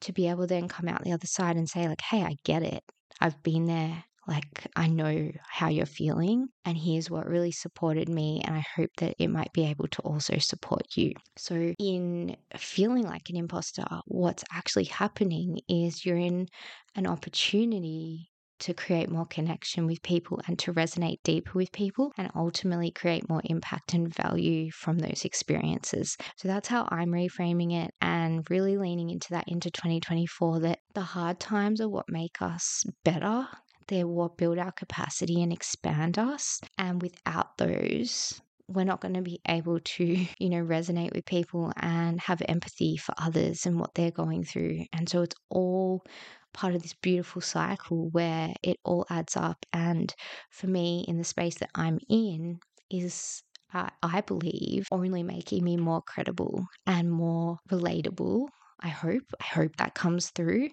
to 0.00 0.12
be 0.12 0.28
able 0.28 0.42
to 0.42 0.46
then 0.48 0.68
come 0.68 0.88
out 0.88 1.04
the 1.04 1.12
other 1.12 1.26
side 1.26 1.56
and 1.56 1.68
say 1.68 1.88
like 1.88 2.00
hey 2.00 2.22
i 2.22 2.34
get 2.44 2.62
it. 2.62 2.82
I've 3.20 3.42
been 3.42 3.66
there. 3.66 4.04
Like 4.28 4.68
i 4.76 4.86
know 4.86 5.32
how 5.48 5.68
you're 5.68 5.84
feeling 5.84 6.46
and 6.64 6.78
here's 6.78 7.10
what 7.10 7.26
really 7.26 7.50
supported 7.50 8.08
me 8.08 8.40
and 8.44 8.54
i 8.56 8.64
hope 8.76 8.90
that 8.98 9.16
it 9.18 9.28
might 9.28 9.52
be 9.52 9.64
able 9.66 9.88
to 9.88 10.02
also 10.02 10.38
support 10.38 10.96
you. 10.96 11.12
So 11.36 11.74
in 11.78 12.36
feeling 12.56 13.04
like 13.04 13.28
an 13.30 13.36
imposter 13.36 13.84
what's 14.06 14.44
actually 14.52 14.84
happening 14.84 15.58
is 15.68 16.04
you're 16.06 16.16
in 16.16 16.46
an 16.94 17.06
opportunity 17.06 18.30
to 18.62 18.74
create 18.74 19.10
more 19.10 19.26
connection 19.26 19.86
with 19.86 20.02
people 20.02 20.40
and 20.46 20.58
to 20.60 20.72
resonate 20.72 21.22
deeper 21.24 21.52
with 21.54 21.72
people 21.72 22.12
and 22.16 22.30
ultimately 22.34 22.90
create 22.90 23.28
more 23.28 23.42
impact 23.44 23.92
and 23.92 24.14
value 24.14 24.70
from 24.70 24.98
those 24.98 25.24
experiences. 25.24 26.16
So 26.36 26.48
that's 26.48 26.68
how 26.68 26.88
I'm 26.90 27.10
reframing 27.10 27.84
it 27.84 27.92
and 28.00 28.48
really 28.48 28.78
leaning 28.78 29.10
into 29.10 29.30
that 29.30 29.48
into 29.48 29.70
2024 29.70 30.60
that 30.60 30.78
the 30.94 31.00
hard 31.00 31.40
times 31.40 31.80
are 31.80 31.88
what 31.88 32.06
make 32.08 32.40
us 32.40 32.84
better. 33.04 33.48
They're 33.88 34.06
what 34.06 34.36
build 34.36 34.58
our 34.58 34.72
capacity 34.72 35.42
and 35.42 35.52
expand 35.52 36.18
us. 36.18 36.60
And 36.78 37.02
without 37.02 37.58
those, 37.58 38.40
we're 38.68 38.84
not 38.84 39.00
going 39.00 39.14
to 39.14 39.22
be 39.22 39.40
able 39.48 39.80
to, 39.80 40.04
you 40.38 40.50
know, 40.50 40.62
resonate 40.62 41.12
with 41.12 41.26
people 41.26 41.72
and 41.76 42.20
have 42.20 42.42
empathy 42.48 42.96
for 42.96 43.14
others 43.18 43.66
and 43.66 43.78
what 43.78 43.94
they're 43.94 44.10
going 44.10 44.44
through. 44.44 44.84
And 44.92 45.08
so 45.08 45.22
it's 45.22 45.36
all 45.50 46.04
part 46.52 46.74
of 46.74 46.82
this 46.82 46.94
beautiful 46.94 47.42
cycle 47.42 48.08
where 48.10 48.54
it 48.62 48.78
all 48.84 49.06
adds 49.10 49.36
up. 49.36 49.64
And 49.72 50.14
for 50.50 50.66
me, 50.66 51.04
in 51.08 51.18
the 51.18 51.24
space 51.24 51.56
that 51.58 51.70
I'm 51.74 51.98
in, 52.08 52.60
is 52.90 53.42
uh, 53.74 53.88
I 54.02 54.20
believe 54.20 54.86
only 54.92 55.22
making 55.22 55.64
me 55.64 55.76
more 55.76 56.02
credible 56.02 56.66
and 56.86 57.10
more 57.10 57.58
relatable. 57.70 58.48
I 58.80 58.88
hope. 58.88 59.32
I 59.40 59.44
hope 59.44 59.76
that 59.76 59.94
comes 59.94 60.30
through. 60.30 60.70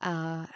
Uh, 0.00 0.46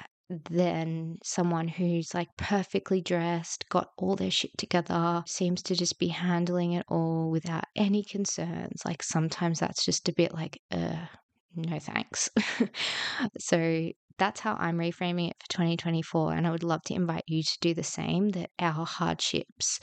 than 0.50 1.18
someone 1.22 1.68
who's 1.68 2.14
like 2.14 2.28
perfectly 2.38 3.00
dressed, 3.00 3.68
got 3.68 3.90
all 3.98 4.16
their 4.16 4.30
shit 4.30 4.56
together, 4.56 5.22
seems 5.26 5.62
to 5.62 5.74
just 5.74 5.98
be 5.98 6.08
handling 6.08 6.72
it 6.72 6.86
all 6.88 7.30
without 7.30 7.64
any 7.76 8.02
concerns. 8.02 8.82
Like 8.84 9.02
sometimes 9.02 9.60
that's 9.60 9.84
just 9.84 10.08
a 10.08 10.14
bit 10.14 10.32
like, 10.32 10.58
uh, 10.70 11.06
no 11.54 11.78
thanks. 11.78 12.30
so 13.38 13.90
that's 14.22 14.40
how 14.40 14.54
I'm 14.60 14.78
reframing 14.78 15.30
it 15.30 15.36
for 15.40 15.48
2024. 15.52 16.34
And 16.34 16.46
I 16.46 16.52
would 16.52 16.62
love 16.62 16.82
to 16.84 16.94
invite 16.94 17.24
you 17.26 17.42
to 17.42 17.58
do 17.60 17.74
the 17.74 17.82
same 17.82 18.28
that 18.30 18.50
our 18.60 18.86
hardships 18.86 19.80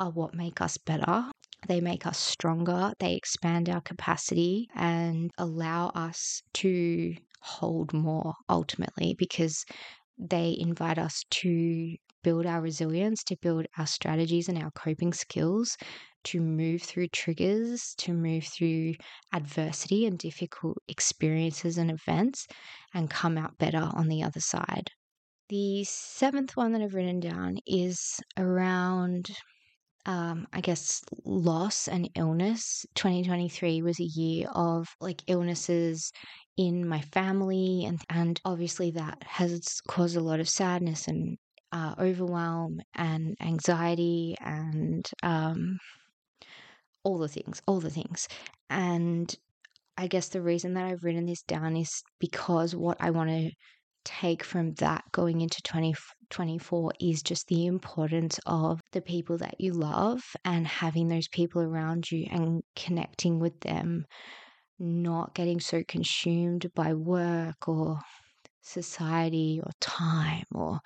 are 0.00 0.10
what 0.10 0.34
make 0.34 0.60
us 0.60 0.78
better. 0.78 1.30
They 1.68 1.80
make 1.80 2.04
us 2.04 2.18
stronger, 2.18 2.92
they 2.98 3.14
expand 3.14 3.68
our 3.68 3.80
capacity 3.80 4.68
and 4.74 5.30
allow 5.38 5.90
us 5.90 6.42
to 6.54 7.14
hold 7.40 7.92
more 7.92 8.34
ultimately 8.48 9.14
because 9.16 9.64
they 10.18 10.56
invite 10.58 10.98
us 10.98 11.24
to 11.30 11.96
build 12.24 12.46
our 12.46 12.60
resilience, 12.60 13.22
to 13.24 13.36
build 13.40 13.66
our 13.76 13.86
strategies 13.86 14.48
and 14.48 14.60
our 14.60 14.72
coping 14.72 15.12
skills, 15.12 15.76
to 16.24 16.40
move 16.40 16.82
through 16.82 17.08
triggers, 17.08 17.94
to 17.98 18.12
move 18.12 18.44
through 18.44 18.94
adversity 19.32 20.06
and 20.06 20.18
difficult 20.18 20.78
experiences 20.88 21.78
and 21.78 21.90
events, 21.90 22.46
and 22.94 23.10
come 23.10 23.38
out 23.38 23.58
better 23.58 23.90
on 23.94 24.08
the 24.08 24.22
other 24.22 24.40
side. 24.40 24.90
The 25.48 25.84
seventh 25.84 26.56
one 26.56 26.72
that 26.72 26.82
I've 26.82 26.94
written 26.94 27.20
down 27.20 27.58
is 27.66 28.20
around, 28.36 29.30
um, 30.04 30.46
I 30.52 30.60
guess, 30.60 31.02
loss 31.24 31.88
and 31.88 32.10
illness. 32.14 32.84
2023 32.94 33.80
was 33.82 33.98
a 33.98 34.04
year 34.04 34.48
of 34.54 34.88
like 35.00 35.22
illnesses 35.26 36.12
in 36.58 36.86
my 36.86 37.00
family, 37.00 37.84
and, 37.86 38.00
and 38.10 38.40
obviously 38.44 38.90
that 38.90 39.22
has 39.22 39.80
caused 39.88 40.16
a 40.16 40.20
lot 40.20 40.40
of 40.40 40.48
sadness 40.48 41.08
and 41.08 41.38
uh, 41.72 41.94
overwhelm 41.98 42.80
and 42.94 43.36
anxiety 43.40 44.36
and 44.40 45.08
um, 45.22 45.78
all 47.08 47.16
the 47.16 47.26
things, 47.26 47.62
all 47.66 47.80
the 47.80 47.88
things. 47.88 48.28
And 48.68 49.34
I 49.96 50.08
guess 50.08 50.28
the 50.28 50.42
reason 50.42 50.74
that 50.74 50.84
I've 50.84 51.02
written 51.02 51.24
this 51.24 51.42
down 51.42 51.74
is 51.74 52.02
because 52.20 52.76
what 52.76 52.98
I 53.00 53.10
want 53.10 53.30
to 53.30 53.50
take 54.04 54.44
from 54.44 54.74
that 54.74 55.04
going 55.10 55.40
into 55.40 55.62
2024 55.62 56.92
is 57.00 57.22
just 57.22 57.48
the 57.48 57.64
importance 57.64 58.38
of 58.44 58.82
the 58.92 59.00
people 59.00 59.38
that 59.38 59.54
you 59.58 59.72
love 59.72 60.20
and 60.44 60.66
having 60.66 61.08
those 61.08 61.28
people 61.28 61.62
around 61.62 62.10
you 62.10 62.26
and 62.30 62.62
connecting 62.76 63.38
with 63.40 63.58
them, 63.60 64.04
not 64.78 65.34
getting 65.34 65.60
so 65.60 65.82
consumed 65.88 66.66
by 66.74 66.92
work 66.92 67.66
or 67.66 67.98
society 68.60 69.62
or 69.64 69.72
time 69.80 70.44
or 70.54 70.78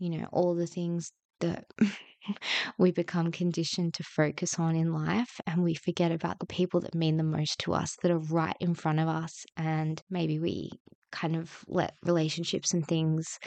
you 0.00 0.10
know, 0.10 0.26
all 0.32 0.56
the 0.56 0.66
things 0.66 1.12
that 1.40 1.66
we 2.78 2.92
become 2.92 3.30
conditioned 3.32 3.94
to 3.94 4.02
focus 4.02 4.58
on 4.58 4.76
in 4.76 4.92
life 4.92 5.40
and 5.46 5.62
we 5.62 5.74
forget 5.74 6.12
about 6.12 6.38
the 6.38 6.46
people 6.46 6.80
that 6.80 6.94
mean 6.94 7.16
the 7.16 7.22
most 7.24 7.58
to 7.60 7.72
us 7.72 7.96
that 8.02 8.10
are 8.10 8.18
right 8.18 8.56
in 8.60 8.74
front 8.74 9.00
of 9.00 9.08
us 9.08 9.44
and 9.56 10.02
maybe 10.10 10.38
we 10.38 10.70
kind 11.12 11.36
of 11.36 11.64
let 11.68 11.94
relationships 12.04 12.74
and 12.74 12.86
things 12.86 13.38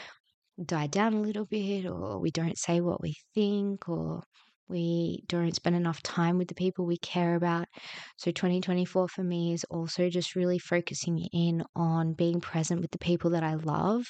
die 0.65 0.88
down 0.88 1.13
a 1.13 1.22
little 1.22 1.46
bit 1.46 1.86
or 1.86 2.20
we 2.20 2.32
don't 2.32 2.58
say 2.58 2.82
what 2.82 3.02
we 3.02 3.15
think 3.34 3.88
or 3.89 4.24
We 4.68 5.24
don't 5.28 5.56
spend 5.56 5.76
enough 5.76 6.02
time 6.04 6.38
with 6.38 6.48
the 6.48 6.56
people 6.56 6.86
we 6.86 6.98
care 6.98 7.36
about. 7.36 7.68
So, 8.18 8.32
2024 8.32 9.08
for 9.08 9.24
me 9.24 9.54
is 9.54 9.65
also 9.70 10.10
just 10.10 10.36
really 10.36 10.60
focusing 10.60 11.18
in 11.34 11.63
on 11.76 12.13
being 12.13 12.39
present 12.42 12.82
with 12.82 12.92
the 12.92 13.00
people 13.00 13.32
that 13.32 13.44
I 13.44 13.56
love 13.56 14.04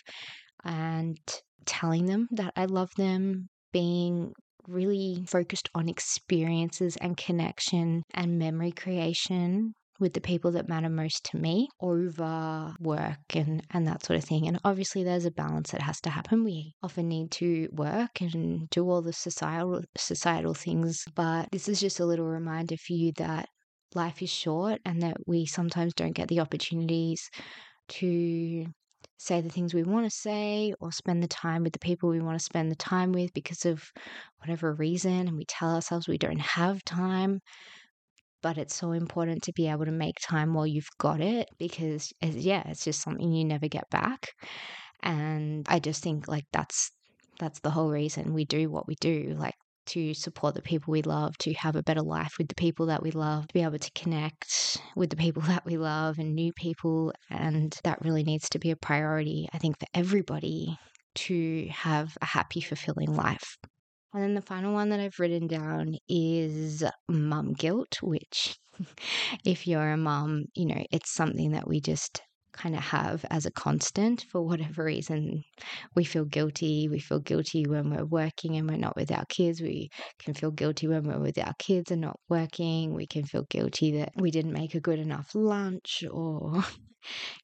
and 0.65 1.17
telling 1.65 2.05
them 2.05 2.27
that 2.31 2.53
I 2.55 2.65
love 2.65 2.89
them, 2.97 3.49
being 3.71 4.33
really 4.69 5.23
focused 5.27 5.69
on 5.75 5.89
experiences 5.89 6.97
and 6.97 7.17
connection 7.17 8.03
and 8.13 8.39
memory 8.39 8.71
creation 8.71 9.73
with 9.99 10.13
the 10.13 10.21
people 10.21 10.51
that 10.51 10.69
matter 10.69 10.89
most 10.89 11.25
to 11.25 11.37
me 11.37 11.67
over 11.81 12.73
work 12.79 13.35
and, 13.35 13.61
and 13.71 13.87
that 13.87 14.03
sort 14.05 14.17
of 14.17 14.23
thing. 14.23 14.47
And 14.47 14.59
obviously, 14.63 15.03
there's 15.03 15.25
a 15.25 15.31
balance 15.31 15.71
that 15.71 15.81
has 15.81 15.99
to 16.01 16.09
happen. 16.09 16.43
We 16.43 16.73
often 16.81 17.07
need 17.07 17.31
to 17.31 17.67
work 17.71 18.21
and 18.21 18.69
do 18.69 18.89
all 18.89 19.01
the 19.01 19.13
societal 19.13 19.81
societal 19.97 20.53
things, 20.53 21.03
but 21.15 21.49
this 21.51 21.67
is 21.67 21.79
just 21.79 21.99
a 21.99 22.05
little 22.05 22.25
reminder 22.25 22.77
for 22.77 22.93
you 22.93 23.11
that 23.17 23.49
life 23.95 24.21
is 24.21 24.29
short 24.29 24.79
and 24.85 25.01
that 25.01 25.17
we 25.25 25.45
sometimes 25.45 25.93
don't 25.93 26.13
get 26.13 26.27
the 26.27 26.39
opportunities 26.39 27.29
to 27.89 28.65
say 29.17 29.41
the 29.41 29.49
things 29.49 29.73
we 29.73 29.83
want 29.83 30.05
to 30.05 30.09
say 30.09 30.73
or 30.79 30.91
spend 30.91 31.21
the 31.21 31.27
time 31.27 31.63
with 31.63 31.73
the 31.73 31.79
people 31.79 32.09
we 32.09 32.21
want 32.21 32.37
to 32.37 32.43
spend 32.43 32.71
the 32.71 32.75
time 32.75 33.11
with 33.11 33.33
because 33.33 33.65
of 33.65 33.83
whatever 34.39 34.73
reason 34.73 35.27
and 35.27 35.35
we 35.37 35.45
tell 35.45 35.75
ourselves 35.75 36.07
we 36.07 36.17
don't 36.17 36.39
have 36.39 36.83
time. 36.85 37.41
But 38.41 38.57
it's 38.57 38.75
so 38.75 38.93
important 38.93 39.43
to 39.43 39.53
be 39.53 39.67
able 39.67 39.85
to 39.85 39.91
make 39.91 40.15
time 40.21 40.53
while 40.53 40.67
you've 40.67 40.89
got 40.97 41.19
it 41.19 41.49
because 41.57 42.13
yeah 42.21 42.63
it's 42.67 42.85
just 42.85 43.01
something 43.01 43.31
you 43.33 43.43
never 43.45 43.67
get 43.67 43.89
back. 43.89 44.31
And 45.03 45.65
i 45.69 45.79
just 45.79 46.03
think 46.03 46.27
like 46.27 46.45
that's 46.51 46.91
that's 47.39 47.59
the 47.61 47.71
whole 47.71 47.89
reason 47.89 48.33
we 48.33 48.45
do 48.45 48.69
what 48.69 48.87
we 48.87 48.95
do 48.95 49.35
like 49.39 49.55
to 49.87 50.13
support 50.13 50.55
the 50.55 50.61
people 50.61 50.91
we 50.91 51.01
love, 51.01 51.37
to 51.39 51.53
have 51.53 51.75
a 51.75 51.83
better 51.83 52.01
life 52.01 52.33
with 52.37 52.47
the 52.47 52.55
people 52.55 52.87
that 52.87 53.01
we 53.01 53.11
love, 53.11 53.47
to 53.47 53.53
be 53.53 53.63
able 53.63 53.79
to 53.79 53.91
connect 53.91 54.81
with 54.95 55.09
the 55.09 55.15
people 55.15 55.41
that 55.47 55.65
we 55.65 55.77
love 55.77 56.19
and 56.19 56.35
new 56.35 56.53
people. 56.53 57.13
And 57.29 57.75
that 57.83 58.01
really 58.01 58.23
needs 58.23 58.49
to 58.49 58.59
be 58.59 58.71
a 58.71 58.75
priority, 58.75 59.47
I 59.53 59.57
think, 59.57 59.79
for 59.79 59.87
everybody 59.93 60.77
to 61.15 61.67
have 61.71 62.17
a 62.21 62.25
happy, 62.25 62.61
fulfilling 62.61 63.13
life. 63.13 63.57
And 64.13 64.23
then 64.23 64.33
the 64.33 64.41
final 64.41 64.73
one 64.73 64.89
that 64.89 64.99
I've 64.99 65.19
written 65.19 65.47
down 65.47 65.95
is 66.07 66.83
mum 67.07 67.53
guilt, 67.53 67.99
which, 68.01 68.57
if 69.45 69.67
you're 69.67 69.91
a 69.91 69.97
mum, 69.97 70.45
you 70.55 70.65
know, 70.65 70.83
it's 70.91 71.11
something 71.11 71.51
that 71.51 71.67
we 71.67 71.79
just 71.79 72.21
kind 72.61 72.75
of 72.75 72.81
have 72.81 73.25
as 73.29 73.45
a 73.45 73.51
constant 73.51 74.25
for 74.29 74.41
whatever 74.41 74.83
reason. 74.83 75.43
We 75.95 76.03
feel 76.03 76.25
guilty. 76.25 76.87
We 76.89 76.99
feel 76.99 77.19
guilty 77.19 77.65
when 77.65 77.89
we're 77.89 78.05
working 78.05 78.57
and 78.57 78.69
we're 78.69 78.77
not 78.77 78.95
with 78.95 79.11
our 79.11 79.25
kids. 79.29 79.61
We 79.61 79.89
can 80.19 80.33
feel 80.33 80.51
guilty 80.51 80.87
when 80.87 81.03
we're 81.03 81.19
with 81.19 81.37
our 81.37 81.53
kids 81.57 81.91
and 81.91 82.01
not 82.01 82.19
working. 82.27 82.93
We 82.93 83.07
can 83.07 83.23
feel 83.23 83.43
guilty 83.49 83.91
that 83.97 84.11
we 84.15 84.31
didn't 84.31 84.53
make 84.53 84.75
a 84.75 84.81
good 84.81 84.99
enough 84.99 85.33
lunch 85.33 86.03
or 86.11 86.63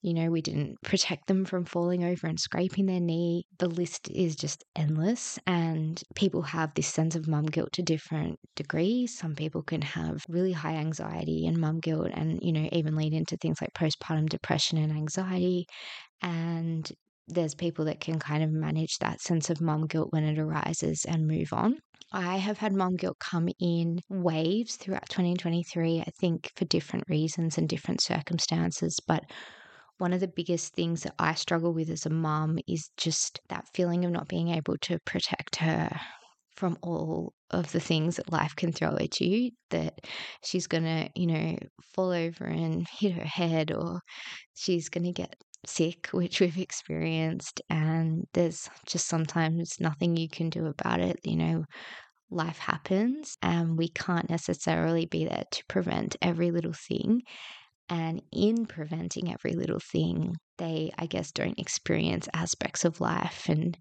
you 0.02 0.14
know, 0.14 0.30
we 0.30 0.42
didn't 0.42 0.82
protect 0.84 1.28
them 1.28 1.46
from 1.46 1.66
falling 1.66 2.04
over 2.04 2.28
and 2.28 2.40
scraping 2.40 2.86
their 2.86 3.00
knee. 3.00 3.46
The 3.60 3.68
list 3.68 4.10
is 4.10 4.36
just 4.36 4.64
endless, 4.76 5.40
and 5.48 6.02
people 6.16 6.42
have 6.44 6.74
this 6.74 6.88
sense 6.88 7.16
of 7.16 7.28
mum 7.28 7.46
guilt 7.46 7.72
to 7.74 7.82
different 7.84 8.40
degrees. 8.56 9.18
Some 9.18 9.36
people 9.36 9.64
can 9.64 9.82
have 9.82 10.24
really 10.30 10.54
high 10.54 10.76
anxiety 10.76 11.46
and 11.48 11.58
mum 11.58 11.80
guilt, 11.80 12.10
and, 12.14 12.40
you 12.42 12.52
know, 12.54 12.70
even 12.72 12.96
lead 12.96 13.14
into 13.14 13.38
things 13.38 13.62
like 13.62 13.74
postpartum 13.74 14.30
depression 14.30 14.78
and 14.78 14.92
anxiety. 14.92 15.66
And 16.22 16.92
there's 17.28 17.56
people 17.56 17.86
that 17.86 18.00
can 18.02 18.20
kind 18.20 18.44
of 18.44 18.52
manage 18.52 18.98
that 19.00 19.22
sense 19.22 19.50
of 19.50 19.62
mum 19.62 19.88
guilt 19.88 20.10
when 20.12 20.24
it 20.26 20.38
arises 20.40 21.06
and 21.06 21.28
move 21.28 21.54
on. 21.54 21.80
I 22.16 22.38
have 22.38 22.58
had 22.58 22.72
mom 22.72 22.96
guilt 22.96 23.20
come 23.20 23.50
in 23.60 24.00
waves 24.10 24.78
throughout 24.78 25.10
2023, 25.10 26.00
I 26.00 26.12
think 26.18 26.50
for 26.56 26.64
different 26.64 27.04
reasons 27.10 27.58
and 27.58 27.68
different 27.68 28.02
circumstances. 28.02 28.98
But 29.06 29.26
one 29.98 30.14
of 30.14 30.22
the 30.22 30.30
biggest 30.30 30.74
things 30.76 31.04
that 31.04 31.14
I 31.20 31.34
struggle 31.34 31.74
with 31.74 31.90
as 31.90 32.06
a 32.06 32.10
mom 32.10 32.58
is 32.70 32.90
just 32.96 33.42
that 33.50 33.68
feeling 33.74 34.06
of 34.06 34.12
not 34.12 34.30
being 34.30 34.48
able 34.48 34.78
to 34.84 34.98
protect 35.06 35.58
her 35.58 35.90
from 36.56 36.78
all 36.82 37.34
of 37.52 37.74
the 37.74 37.82
things 37.82 38.16
that 38.16 38.32
life 38.32 38.56
can 38.56 38.72
throw 38.72 38.96
at 38.96 39.20
you 39.20 39.52
that 39.72 40.00
she's 40.42 40.68
going 40.68 40.86
to, 40.86 41.10
you 41.16 41.28
know, 41.28 41.58
fall 41.94 42.12
over 42.12 42.46
and 42.46 42.88
hit 42.98 43.12
her 43.12 43.26
head 43.26 43.74
or 43.74 44.00
she's 44.54 44.88
going 44.88 45.04
to 45.04 45.12
get 45.12 45.36
sick, 45.66 46.08
which 46.12 46.40
we've 46.40 46.58
experienced. 46.58 47.62
And 47.70 48.24
there's 48.34 48.70
just 48.86 49.08
sometimes 49.08 49.76
nothing 49.82 50.16
you 50.16 50.30
can 50.30 50.50
do 50.50 50.68
about 50.68 51.02
it. 51.02 51.20
You 51.26 51.36
know, 51.36 51.66
life 52.30 52.58
happens 52.58 53.38
and 53.42 53.78
we 53.78 53.90
can't 53.90 54.30
necessarily 54.30 55.06
be 55.06 55.26
there 55.26 55.44
to 55.52 55.64
prevent 55.68 56.16
every 56.22 56.52
little 56.52 56.74
thing. 56.74 57.22
And 57.88 58.22
in 58.32 58.66
preventing 58.66 59.32
every 59.32 59.54
little 59.54 59.80
thing, 59.80 60.36
they, 60.58 60.92
I 60.98 61.06
guess, 61.06 61.32
don't 61.32 61.60
experience 61.60 62.28
aspects 62.34 62.84
of 62.84 63.00
life 63.00 63.48
and 63.48 63.78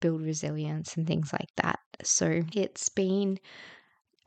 build 0.00 0.22
resilience 0.22 0.96
and 0.96 1.06
things 1.06 1.32
like 1.32 1.48
that. 1.56 1.78
So 2.04 2.42
it's 2.54 2.90
been 2.90 3.38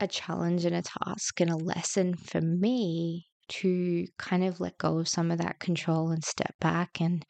a 0.00 0.08
challenge 0.08 0.64
and 0.64 0.74
a 0.74 0.82
task 0.82 1.40
and 1.40 1.50
a 1.50 1.56
lesson 1.56 2.16
for 2.16 2.40
me 2.40 3.26
to 3.48 4.06
kind 4.18 4.44
of 4.44 4.60
let 4.60 4.78
go 4.78 4.98
of 4.98 5.08
some 5.08 5.30
of 5.30 5.38
that 5.38 5.60
control 5.60 6.10
and 6.10 6.24
step 6.24 6.54
back 6.60 7.00
and 7.00 7.24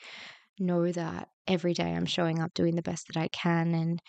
know 0.59 0.91
that 0.93 1.29
every 1.47 1.75
day 1.75 1.93
I'm 1.93 2.07
showing 2.07 2.41
up 2.41 2.55
doing 2.55 2.77
the 2.77 2.83
best 2.83 3.09
that 3.09 3.21
I 3.21 3.29
can 3.29 3.75
and 3.75 4.01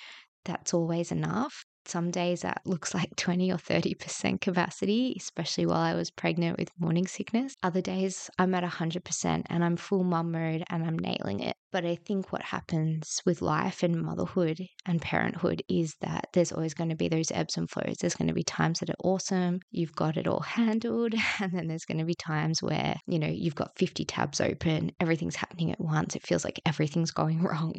that's 0.45 0.73
always 0.73 1.11
enough 1.11 1.63
some 1.85 2.11
days 2.11 2.41
that 2.41 2.61
looks 2.65 2.93
like 2.93 3.15
20 3.15 3.51
or 3.51 3.57
30% 3.57 4.41
capacity, 4.41 5.15
especially 5.17 5.65
while 5.65 5.81
I 5.81 5.93
was 5.93 6.11
pregnant 6.11 6.57
with 6.57 6.71
morning 6.79 7.07
sickness. 7.07 7.55
Other 7.63 7.81
days 7.81 8.29
I'm 8.37 8.53
at 8.55 8.63
100% 8.63 9.43
and 9.49 9.63
I'm 9.63 9.77
full 9.77 10.03
mum 10.03 10.31
mode 10.31 10.63
and 10.69 10.83
I'm 10.83 10.97
nailing 10.97 11.39
it. 11.41 11.55
But 11.71 11.85
I 11.85 11.95
think 11.95 12.31
what 12.31 12.41
happens 12.41 13.21
with 13.25 13.41
life 13.41 13.83
and 13.83 14.01
motherhood 14.01 14.59
and 14.85 15.01
parenthood 15.01 15.63
is 15.69 15.95
that 16.01 16.27
there's 16.33 16.51
always 16.51 16.73
going 16.73 16.89
to 16.89 16.95
be 16.95 17.07
those 17.07 17.31
ebbs 17.31 17.57
and 17.57 17.69
flows. 17.69 17.97
There's 17.99 18.15
going 18.15 18.27
to 18.27 18.33
be 18.33 18.43
times 18.43 18.79
that 18.79 18.89
are 18.89 18.95
awesome, 19.03 19.59
you've 19.71 19.95
got 19.95 20.17
it 20.17 20.27
all 20.27 20.39
handled, 20.41 21.13
and 21.39 21.51
then 21.53 21.67
there's 21.67 21.85
going 21.85 21.99
to 21.99 22.05
be 22.05 22.15
times 22.15 22.61
where, 22.61 22.95
you 23.07 23.19
know, 23.19 23.27
you've 23.27 23.55
got 23.55 23.77
50 23.77 24.03
tabs 24.05 24.41
open, 24.41 24.91
everything's 24.99 25.35
happening 25.35 25.71
at 25.71 25.79
once. 25.79 26.15
It 26.15 26.25
feels 26.25 26.43
like 26.43 26.59
everything's 26.65 27.11
going 27.11 27.41
wrong 27.43 27.75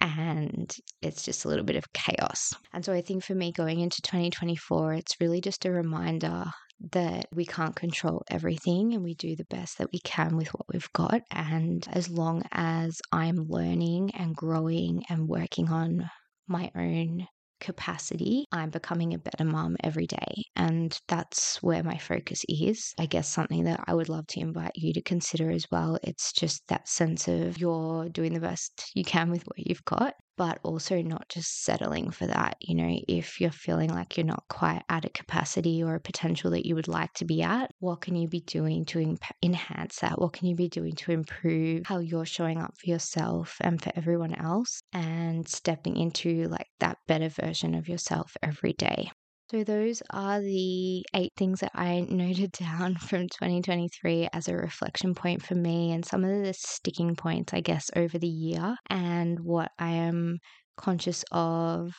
and 0.00 0.74
it's 1.02 1.22
just 1.22 1.44
a 1.44 1.48
little 1.48 1.64
bit 1.64 1.76
of 1.76 1.92
chaos. 1.92 2.52
And 2.72 2.84
so 2.84 2.92
I 2.92 3.02
think 3.02 3.24
for 3.24 3.34
me 3.34 3.52
going 3.52 3.80
into 3.80 4.00
2024, 4.02 4.94
it's 4.94 5.20
really 5.20 5.40
just 5.40 5.64
a 5.64 5.70
reminder 5.70 6.46
that 6.92 7.26
we 7.34 7.44
can't 7.46 7.76
control 7.76 8.22
everything 8.28 8.94
and 8.94 9.02
we 9.02 9.14
do 9.14 9.36
the 9.36 9.46
best 9.46 9.78
that 9.78 9.90
we 9.92 9.98
can 10.00 10.36
with 10.36 10.48
what 10.48 10.66
we've 10.72 10.92
got. 10.92 11.22
And 11.30 11.86
as 11.90 12.08
long 12.08 12.42
as 12.52 13.00
I'm 13.12 13.46
learning 13.48 14.12
and 14.14 14.34
growing 14.34 15.04
and 15.08 15.28
working 15.28 15.68
on 15.68 16.10
my 16.48 16.70
own 16.76 17.26
capacity, 17.60 18.44
I'm 18.52 18.70
becoming 18.70 19.14
a 19.14 19.18
better 19.18 19.44
mom 19.44 19.76
every 19.82 20.06
day. 20.06 20.44
And 20.54 20.98
that's 21.08 21.62
where 21.62 21.82
my 21.82 21.96
focus 21.98 22.44
is. 22.48 22.92
I 22.98 23.06
guess 23.06 23.28
something 23.28 23.64
that 23.64 23.80
I 23.86 23.94
would 23.94 24.08
love 24.08 24.26
to 24.28 24.40
invite 24.40 24.72
you 24.74 24.92
to 24.92 25.02
consider 25.02 25.50
as 25.50 25.66
well. 25.70 25.98
It's 26.02 26.32
just 26.32 26.62
that 26.68 26.88
sense 26.88 27.28
of 27.28 27.58
you're 27.58 28.08
doing 28.10 28.34
the 28.34 28.40
best 28.40 28.90
you 28.94 29.04
can 29.04 29.30
with 29.30 29.42
what 29.44 29.66
you've 29.66 29.84
got 29.84 30.14
but 30.36 30.58
also 30.62 31.02
not 31.02 31.28
just 31.28 31.64
settling 31.64 32.10
for 32.10 32.26
that. 32.26 32.56
You 32.60 32.74
know, 32.74 32.98
if 33.08 33.40
you're 33.40 33.50
feeling 33.50 33.90
like 33.90 34.16
you're 34.16 34.26
not 34.26 34.44
quite 34.48 34.82
at 34.88 35.04
a 35.04 35.10
capacity 35.10 35.82
or 35.82 35.94
a 35.94 36.00
potential 36.00 36.50
that 36.52 36.66
you 36.66 36.74
would 36.74 36.88
like 36.88 37.12
to 37.14 37.24
be 37.24 37.42
at, 37.42 37.70
what 37.80 38.00
can 38.00 38.16
you 38.16 38.28
be 38.28 38.40
doing 38.40 38.84
to 38.86 39.16
enhance 39.42 40.00
that? 40.00 40.20
What 40.20 40.32
can 40.32 40.46
you 40.48 40.54
be 40.54 40.68
doing 40.68 40.94
to 40.96 41.12
improve 41.12 41.86
how 41.86 41.98
you're 41.98 42.26
showing 42.26 42.58
up 42.58 42.74
for 42.78 42.88
yourself 42.90 43.56
and 43.60 43.82
for 43.82 43.92
everyone 43.96 44.34
else 44.34 44.80
and 44.92 45.48
stepping 45.48 45.96
into 45.96 46.48
like 46.48 46.68
that 46.80 46.98
better 47.06 47.28
version 47.28 47.74
of 47.74 47.88
yourself 47.88 48.36
every 48.42 48.72
day? 48.74 49.10
So, 49.50 49.62
those 49.64 50.02
are 50.10 50.40
the 50.40 51.04
eight 51.14 51.32
things 51.36 51.60
that 51.60 51.72
I 51.74 52.00
noted 52.08 52.52
down 52.52 52.96
from 52.96 53.28
2023 53.28 54.28
as 54.32 54.48
a 54.48 54.56
reflection 54.56 55.14
point 55.14 55.42
for 55.42 55.54
me, 55.54 55.92
and 55.92 56.04
some 56.04 56.24
of 56.24 56.42
the 56.44 56.52
sticking 56.52 57.14
points, 57.16 57.52
I 57.54 57.60
guess, 57.60 57.90
over 57.96 58.18
the 58.18 58.28
year, 58.28 58.76
and 58.90 59.40
what 59.40 59.70
I 59.78 59.90
am 59.92 60.38
conscious 60.76 61.24
of 61.32 61.94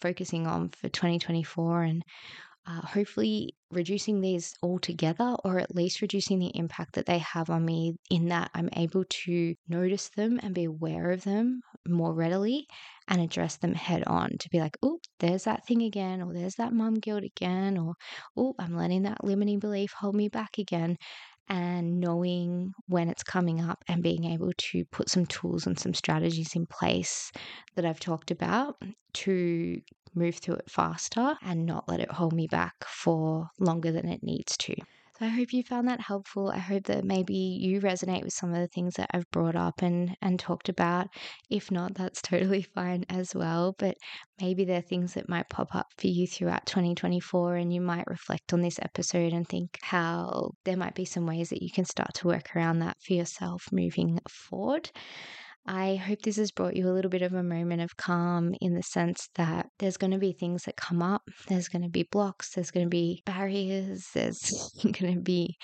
focusing 0.00 0.46
on 0.46 0.70
for 0.70 0.88
2024 0.88 1.82
and 1.82 2.02
uh, 2.66 2.80
hopefully 2.82 3.56
reducing 3.70 4.20
these 4.20 4.54
altogether 4.62 5.36
or 5.44 5.58
at 5.58 5.74
least 5.74 6.00
reducing 6.02 6.38
the 6.38 6.56
impact 6.56 6.94
that 6.94 7.06
they 7.06 7.18
have 7.18 7.50
on 7.50 7.64
me 7.64 7.96
in 8.10 8.28
that 8.28 8.50
I'm 8.54 8.68
able 8.76 9.04
to 9.24 9.54
notice 9.68 10.10
them 10.10 10.38
and 10.42 10.54
be 10.54 10.64
aware 10.64 11.10
of 11.10 11.24
them 11.24 11.60
more 11.88 12.14
readily 12.14 12.66
and 13.12 13.20
address 13.20 13.58
them 13.58 13.74
head 13.74 14.02
on 14.06 14.30
to 14.38 14.48
be 14.48 14.58
like, 14.58 14.78
oh, 14.82 14.98
there's 15.20 15.44
that 15.44 15.66
thing 15.66 15.82
again, 15.82 16.22
or 16.22 16.32
there's 16.32 16.54
that 16.54 16.72
mum 16.72 16.94
guilt 16.94 17.22
again, 17.22 17.76
or 17.76 17.92
oh, 18.38 18.54
I'm 18.58 18.74
letting 18.74 19.02
that 19.02 19.22
limiting 19.22 19.58
belief 19.58 19.92
hold 19.92 20.14
me 20.14 20.30
back 20.30 20.56
again. 20.56 20.96
And 21.46 22.00
knowing 22.00 22.72
when 22.86 23.10
it's 23.10 23.22
coming 23.22 23.60
up 23.60 23.84
and 23.86 24.02
being 24.02 24.24
able 24.24 24.52
to 24.56 24.84
put 24.86 25.10
some 25.10 25.26
tools 25.26 25.66
and 25.66 25.78
some 25.78 25.92
strategies 25.92 26.56
in 26.56 26.64
place 26.64 27.30
that 27.74 27.84
I've 27.84 28.00
talked 28.00 28.30
about 28.30 28.76
to 29.14 29.78
move 30.14 30.36
through 30.36 30.54
it 30.54 30.70
faster 30.70 31.34
and 31.42 31.66
not 31.66 31.86
let 31.88 32.00
it 32.00 32.10
hold 32.10 32.32
me 32.32 32.46
back 32.46 32.74
for 32.86 33.48
longer 33.58 33.92
than 33.92 34.08
it 34.08 34.22
needs 34.22 34.56
to. 34.58 34.74
I 35.22 35.28
hope 35.28 35.52
you 35.52 35.62
found 35.62 35.86
that 35.86 36.00
helpful. 36.00 36.50
I 36.50 36.58
hope 36.58 36.82
that 36.86 37.04
maybe 37.04 37.36
you 37.36 37.80
resonate 37.80 38.24
with 38.24 38.32
some 38.32 38.52
of 38.52 38.58
the 38.58 38.66
things 38.66 38.94
that 38.94 39.08
I've 39.14 39.30
brought 39.30 39.54
up 39.54 39.80
and, 39.80 40.16
and 40.20 40.36
talked 40.36 40.68
about. 40.68 41.06
If 41.48 41.70
not, 41.70 41.94
that's 41.94 42.20
totally 42.22 42.62
fine 42.62 43.04
as 43.08 43.32
well. 43.32 43.76
But 43.78 43.98
maybe 44.40 44.64
there 44.64 44.78
are 44.78 44.82
things 44.82 45.14
that 45.14 45.28
might 45.28 45.48
pop 45.48 45.76
up 45.76 45.86
for 45.96 46.08
you 46.08 46.26
throughout 46.26 46.66
2024 46.66 47.54
and 47.54 47.72
you 47.72 47.80
might 47.80 48.08
reflect 48.08 48.52
on 48.52 48.62
this 48.62 48.80
episode 48.82 49.32
and 49.32 49.48
think 49.48 49.78
how 49.80 50.50
there 50.64 50.76
might 50.76 50.96
be 50.96 51.04
some 51.04 51.24
ways 51.24 51.50
that 51.50 51.62
you 51.62 51.70
can 51.70 51.84
start 51.84 52.14
to 52.14 52.26
work 52.26 52.56
around 52.56 52.80
that 52.80 52.96
for 53.00 53.12
yourself 53.12 53.68
moving 53.70 54.18
forward. 54.28 54.90
I 55.66 55.96
hope 55.96 56.22
this 56.22 56.36
has 56.36 56.50
brought 56.50 56.76
you 56.76 56.88
a 56.88 56.92
little 56.92 57.10
bit 57.10 57.22
of 57.22 57.32
a 57.34 57.42
moment 57.42 57.82
of 57.82 57.96
calm 57.96 58.54
in 58.60 58.74
the 58.74 58.82
sense 58.82 59.28
that 59.36 59.66
there's 59.78 59.96
going 59.96 60.10
to 60.10 60.18
be 60.18 60.32
things 60.32 60.64
that 60.64 60.76
come 60.76 61.02
up, 61.02 61.22
there's 61.48 61.68
going 61.68 61.82
to 61.82 61.88
be 61.88 62.02
blocks, 62.02 62.54
there's 62.54 62.70
going 62.72 62.86
to 62.86 62.90
be 62.90 63.22
barriers, 63.24 64.08
there's 64.12 64.72
going 64.82 65.14
to 65.14 65.20
be 65.20 65.56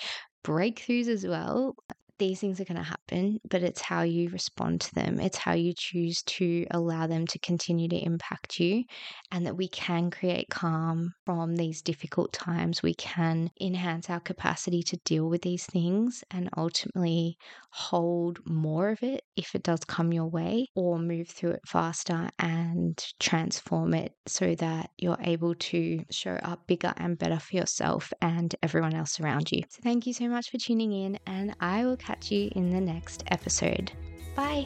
breakthroughs 0.43 1.07
as 1.07 1.27
well 1.27 1.75
these 2.19 2.39
things 2.39 2.59
are 2.59 2.65
going 2.65 2.77
to 2.77 2.83
happen, 2.83 3.39
but 3.49 3.63
it's 3.63 3.81
how 3.81 4.03
you 4.03 4.29
respond 4.29 4.81
to 4.81 4.93
them. 4.95 5.19
It's 5.19 5.37
how 5.37 5.53
you 5.53 5.73
choose 5.75 6.21
to 6.23 6.67
allow 6.71 7.07
them 7.07 7.25
to 7.27 7.39
continue 7.39 7.87
to 7.89 7.95
impact 7.97 8.59
you, 8.59 8.83
and 9.31 9.45
that 9.45 9.57
we 9.57 9.67
can 9.69 10.11
create 10.11 10.49
calm 10.49 11.13
from 11.25 11.55
these 11.55 11.81
difficult 11.81 12.33
times. 12.33 12.83
We 12.83 12.93
can 12.95 13.49
enhance 13.59 14.09
our 14.09 14.19
capacity 14.19 14.83
to 14.83 14.97
deal 15.05 15.29
with 15.29 15.41
these 15.41 15.65
things 15.65 16.23
and 16.31 16.49
ultimately 16.57 17.37
hold 17.71 18.39
more 18.45 18.89
of 18.89 19.01
it 19.03 19.23
if 19.35 19.55
it 19.55 19.63
does 19.63 19.79
come 19.85 20.13
your 20.13 20.27
way, 20.27 20.67
or 20.75 20.99
move 20.99 21.29
through 21.29 21.51
it 21.51 21.61
faster 21.65 22.29
and 22.39 23.03
transform 23.19 23.93
it 23.93 24.13
so 24.27 24.55
that 24.55 24.91
you're 24.97 25.17
able 25.21 25.55
to 25.55 26.03
show 26.11 26.33
up 26.43 26.67
bigger 26.67 26.93
and 26.97 27.17
better 27.17 27.39
for 27.39 27.55
yourself 27.55 28.11
and 28.21 28.55
everyone 28.61 28.93
else 28.93 29.19
around 29.19 29.51
you. 29.51 29.61
So, 29.69 29.79
thank 29.83 30.05
you 30.05 30.13
so 30.13 30.27
much 30.27 30.49
for 30.49 30.57
tuning 30.57 30.91
in, 30.91 31.19
and 31.25 31.55
I 31.59 31.85
will 31.85 31.97
catch 32.09 32.31
you 32.31 32.49
in 32.55 32.71
the 32.71 32.81
next 32.81 33.23
episode. 33.27 33.91
Bye. 34.35 34.65